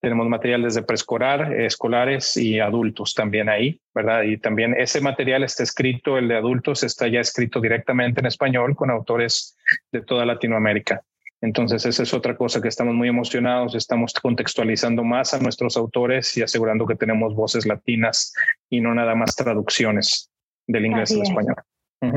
Tenemos 0.00 0.28
material 0.28 0.62
desde 0.62 0.82
preescolar, 0.82 1.52
escolares 1.52 2.36
y 2.36 2.60
adultos 2.60 3.14
también 3.14 3.48
ahí, 3.48 3.80
¿verdad? 3.94 4.22
Y 4.22 4.38
también 4.38 4.74
ese 4.78 5.00
material 5.00 5.44
está 5.44 5.62
escrito, 5.62 6.16
el 6.16 6.28
de 6.28 6.36
adultos 6.36 6.49
está 6.82 7.08
ya 7.08 7.20
escrito 7.20 7.60
directamente 7.60 8.20
en 8.20 8.26
español 8.26 8.74
con 8.76 8.90
autores 8.90 9.56
de 9.92 10.02
toda 10.02 10.24
Latinoamérica. 10.24 11.02
Entonces, 11.42 11.86
esa 11.86 12.02
es 12.02 12.12
otra 12.12 12.36
cosa 12.36 12.60
que 12.60 12.68
estamos 12.68 12.94
muy 12.94 13.08
emocionados, 13.08 13.74
estamos 13.74 14.12
contextualizando 14.12 15.02
más 15.02 15.32
a 15.32 15.38
nuestros 15.38 15.76
autores 15.76 16.36
y 16.36 16.42
asegurando 16.42 16.86
que 16.86 16.96
tenemos 16.96 17.34
voces 17.34 17.66
latinas 17.66 18.34
y 18.68 18.80
no 18.80 18.94
nada 18.94 19.14
más 19.14 19.34
traducciones 19.34 20.30
del 20.66 20.86
inglés 20.86 21.12
al 21.12 21.22
español. 21.22 21.56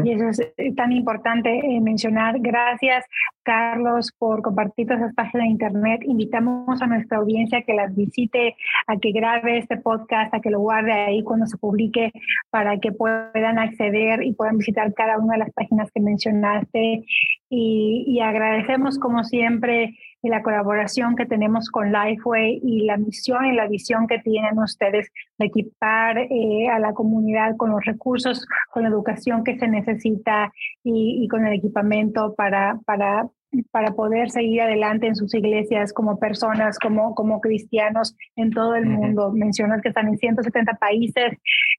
Y 0.03 0.13
eso 0.13 0.43
es 0.57 0.75
tan 0.75 0.91
importante 0.91 1.49
eh, 1.49 1.81
mencionar. 1.81 2.35
Gracias 2.39 3.05
Carlos, 3.43 4.11
por 4.17 4.41
compartir 4.41 4.87
todas 4.87 5.01
esas 5.03 5.15
páginas 5.15 5.45
de 5.45 5.51
internet. 5.51 6.01
Invitamos 6.05 6.81
a 6.81 6.87
nuestra 6.87 7.17
audiencia 7.17 7.59
a 7.59 7.61
que 7.61 7.73
las 7.73 7.95
visite, 7.95 8.55
a 8.87 8.97
que 8.97 9.11
grabe 9.11 9.59
este 9.59 9.77
podcast, 9.77 10.33
a 10.33 10.39
que 10.39 10.49
lo 10.49 10.59
guarde 10.59 10.91
ahí 10.91 11.23
cuando 11.23 11.45
se 11.45 11.57
publique 11.57 12.11
para 12.49 12.79
que 12.79 12.91
puedan 12.91 13.59
acceder 13.59 14.23
y 14.23 14.33
puedan 14.33 14.57
visitar 14.57 14.93
cada 14.93 15.17
una 15.19 15.33
de 15.33 15.39
las 15.39 15.51
páginas 15.51 15.91
que 15.91 16.01
mencionaste. 16.01 17.05
Y, 17.49 18.05
y 18.07 18.19
agradecemos 18.21 18.97
como 18.97 19.23
siempre 19.23 19.95
la 20.29 20.41
colaboración 20.41 21.15
que 21.15 21.25
tenemos 21.25 21.69
con 21.69 21.91
Lifeway 21.91 22.61
y 22.63 22.85
la 22.85 22.97
misión 22.97 23.45
y 23.45 23.53
la 23.53 23.67
visión 23.67 24.07
que 24.07 24.19
tienen 24.19 24.57
ustedes 24.57 25.11
de 25.37 25.45
equipar 25.47 26.17
eh, 26.17 26.69
a 26.71 26.79
la 26.79 26.93
comunidad 26.93 27.57
con 27.57 27.71
los 27.71 27.83
recursos, 27.83 28.45
con 28.71 28.83
la 28.83 28.89
educación 28.89 29.43
que 29.43 29.57
se 29.59 29.67
necesita 29.67 30.51
y, 30.83 31.23
y 31.23 31.27
con 31.27 31.45
el 31.45 31.53
equipamiento 31.53 32.33
para, 32.35 32.79
para 32.85 33.27
para 33.71 33.91
poder 33.91 34.29
seguir 34.31 34.61
adelante 34.61 35.07
en 35.07 35.15
sus 35.15 35.33
iglesias 35.33 35.93
como 35.93 36.17
personas, 36.17 36.79
como, 36.79 37.13
como 37.15 37.39
cristianos 37.41 38.15
en 38.35 38.51
todo 38.51 38.75
el 38.75 38.85
mundo. 38.85 39.31
Mencionas 39.31 39.81
que 39.81 39.89
están 39.89 40.07
en 40.07 40.17
170 40.17 40.73
países. 40.75 41.33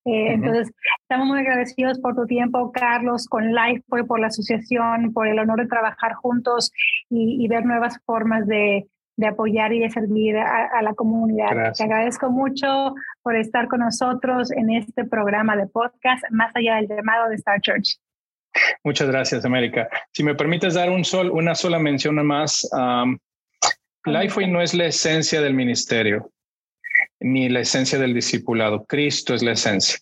Eh, 0.05 0.33
entonces, 0.35 0.73
estamos 1.03 1.27
muy 1.27 1.41
agradecidos 1.41 2.01
por 2.01 2.15
tu 2.15 2.27
tiempo, 2.27 2.71
Carlos, 2.73 3.27
con 3.27 3.53
Lifeway, 3.53 4.05
por 4.07 4.21
la 4.21 4.29
asociación, 4.29 5.13
por 5.13 5.27
el 5.27 5.39
honor 5.39 5.61
de 5.61 5.67
trabajar 5.67 6.15
juntos 6.15 6.73
y, 7.11 7.47
ver 7.49 7.65
nuevas 7.67 8.01
formas 8.07 8.47
de, 8.47 8.87
de, 9.17 9.27
apoyar 9.27 9.73
y 9.73 9.81
de 9.81 9.91
servir 9.91 10.37
a, 10.37 10.83
la 10.83 10.95
comunidad. 10.95 11.73
Te 11.77 11.85
agradezco 11.85 12.31
mucho 12.31 12.95
por 13.23 13.37
estar 13.37 13.69
con 13.69 13.81
nosotros 13.81 14.51
en 14.53 14.71
este 14.71 15.05
programa 15.05 15.57
de 15.57 15.67
podcast, 15.67 16.25
más 16.31 16.55
allá 16.57 16.77
del 16.77 16.89
llamado 16.89 17.29
de 17.29 17.37
Star 17.37 17.61
Church. 17.61 17.99
Muchas 18.83 19.09
gracias, 19.09 19.45
América. 19.45 19.89
Si 20.13 20.23
me 20.23 20.35
permites 20.35 20.75
dar 20.75 20.91
una 20.91 21.55
sola 21.55 21.79
mención 21.79 22.25
más, 22.27 22.69
um, 22.73 23.19
Lifeway 24.07 24.51
no 24.51 24.61
es 24.61 24.75
la 24.75 24.87
esencia 24.87 25.41
del 25.41 25.55
ministerio, 25.55 26.31
ni 27.21 27.49
la 27.49 27.61
esencia 27.61 27.99
del 27.99 28.15
discipulado. 28.15 28.85
Cristo 28.85 29.35
es 29.35 29.43
la 29.43 29.53
esencia. 29.53 29.99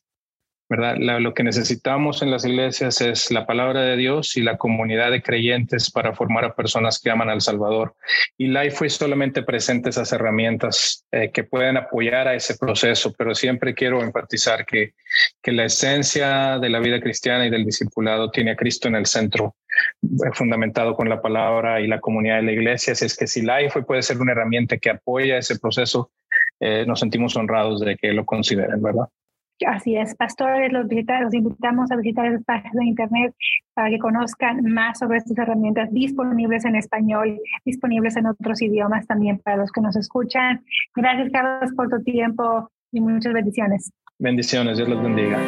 ¿Verdad? 0.73 0.97
lo 1.21 1.35
que 1.35 1.43
necesitamos 1.43 2.23
en 2.23 2.31
las 2.31 2.47
iglesias 2.47 3.03
es 3.03 3.31
la 3.31 3.45
palabra 3.45 3.83
de 3.83 3.99
Dios 3.99 4.39
y 4.39 4.41
la 4.41 4.57
comunidad 4.57 5.11
de 5.11 5.23
creyentes 5.23 5.91
para 5.91 6.15
formar 6.15 6.47
a 6.47 6.55
personas 6.55 6.99
que 6.99 7.11
aman 7.11 7.29
al 7.29 7.43
Salvador. 7.43 7.95
Y 8.39 8.47
Lifeway 8.47 8.89
solamente 8.89 9.43
presenta 9.43 9.91
esas 9.91 10.11
herramientas 10.15 11.05
eh, 11.13 11.31
que 11.31 11.45
pueden 11.45 11.77
apoyar 11.77 12.27
a 12.27 12.35
ese 12.35 12.57
proceso, 12.57 13.13
pero 13.19 13.35
siempre 13.35 13.75
quiero 13.75 14.03
enfatizar 14.03 14.65
que, 14.65 14.95
que 15.43 15.53
la 15.53 15.67
esencia 15.67 16.59
de 16.59 16.71
la 16.71 16.81
vida 16.81 17.03
cristiana 17.03 17.47
y 17.47 17.51
del 17.51 17.67
discipulado 17.67 18.31
tiene 18.31 18.53
a 18.53 18.57
Cristo 18.57 18.89
en 18.89 18.95
el 18.95 19.05
centro, 19.05 19.57
eh, 20.03 20.31
fundamentado 20.33 20.97
con 20.97 21.11
la 21.11 21.21
palabra 21.21 21.83
y 21.83 21.87
la 21.87 22.01
comunidad 22.01 22.37
de 22.37 22.45
la 22.45 22.53
iglesia. 22.53 22.95
es 22.95 23.15
que 23.15 23.27
si 23.27 23.43
Lifeway 23.43 23.85
puede 23.85 24.01
ser 24.01 24.19
una 24.19 24.33
herramienta 24.33 24.79
que 24.79 24.89
apoya 24.89 25.37
ese 25.37 25.59
proceso, 25.59 26.11
eh, 26.61 26.87
nos 26.87 27.01
sentimos 27.01 27.37
honrados 27.37 27.81
de 27.81 27.95
que 27.97 28.15
lo 28.15 28.25
consideren, 28.25 28.81
¿verdad? 28.81 29.09
Así 29.67 29.97
es, 29.97 30.15
pastores, 30.15 30.73
los, 30.73 30.87
invitamos 30.91 31.91
a 31.91 31.97
visitar 31.97 32.27
esas 32.27 32.45
páginas 32.45 32.73
de 32.75 32.85
internet 32.85 33.35
para 33.75 33.91
que 33.91 33.99
conozcan 33.99 34.65
más 34.65 34.99
sobre 34.99 35.19
estas 35.19 35.39
herramientas 35.39 35.93
disponibles 35.93 36.65
en 36.65 36.77
español, 36.77 37.39
disponibles 37.65 38.17
en 38.17 38.27
otros 38.27 38.61
idiomas 38.63 39.07
también 39.07 39.39
para 39.39 39.57
los 39.57 39.71
que 39.73 39.81
nos 39.81 39.97
escuchan. 39.97 40.65
Gracias, 40.95 41.31
Carlos, 41.33 41.73
por 41.75 41.89
tu 41.89 42.03
tiempo 42.03 42.71
y 42.93 43.01
muchas 43.01 43.33
bendiciones. 43.33 43.93
Bendiciones, 44.23 44.77
Dios 44.77 44.89
los 44.89 45.03
bendiga. 45.03 45.41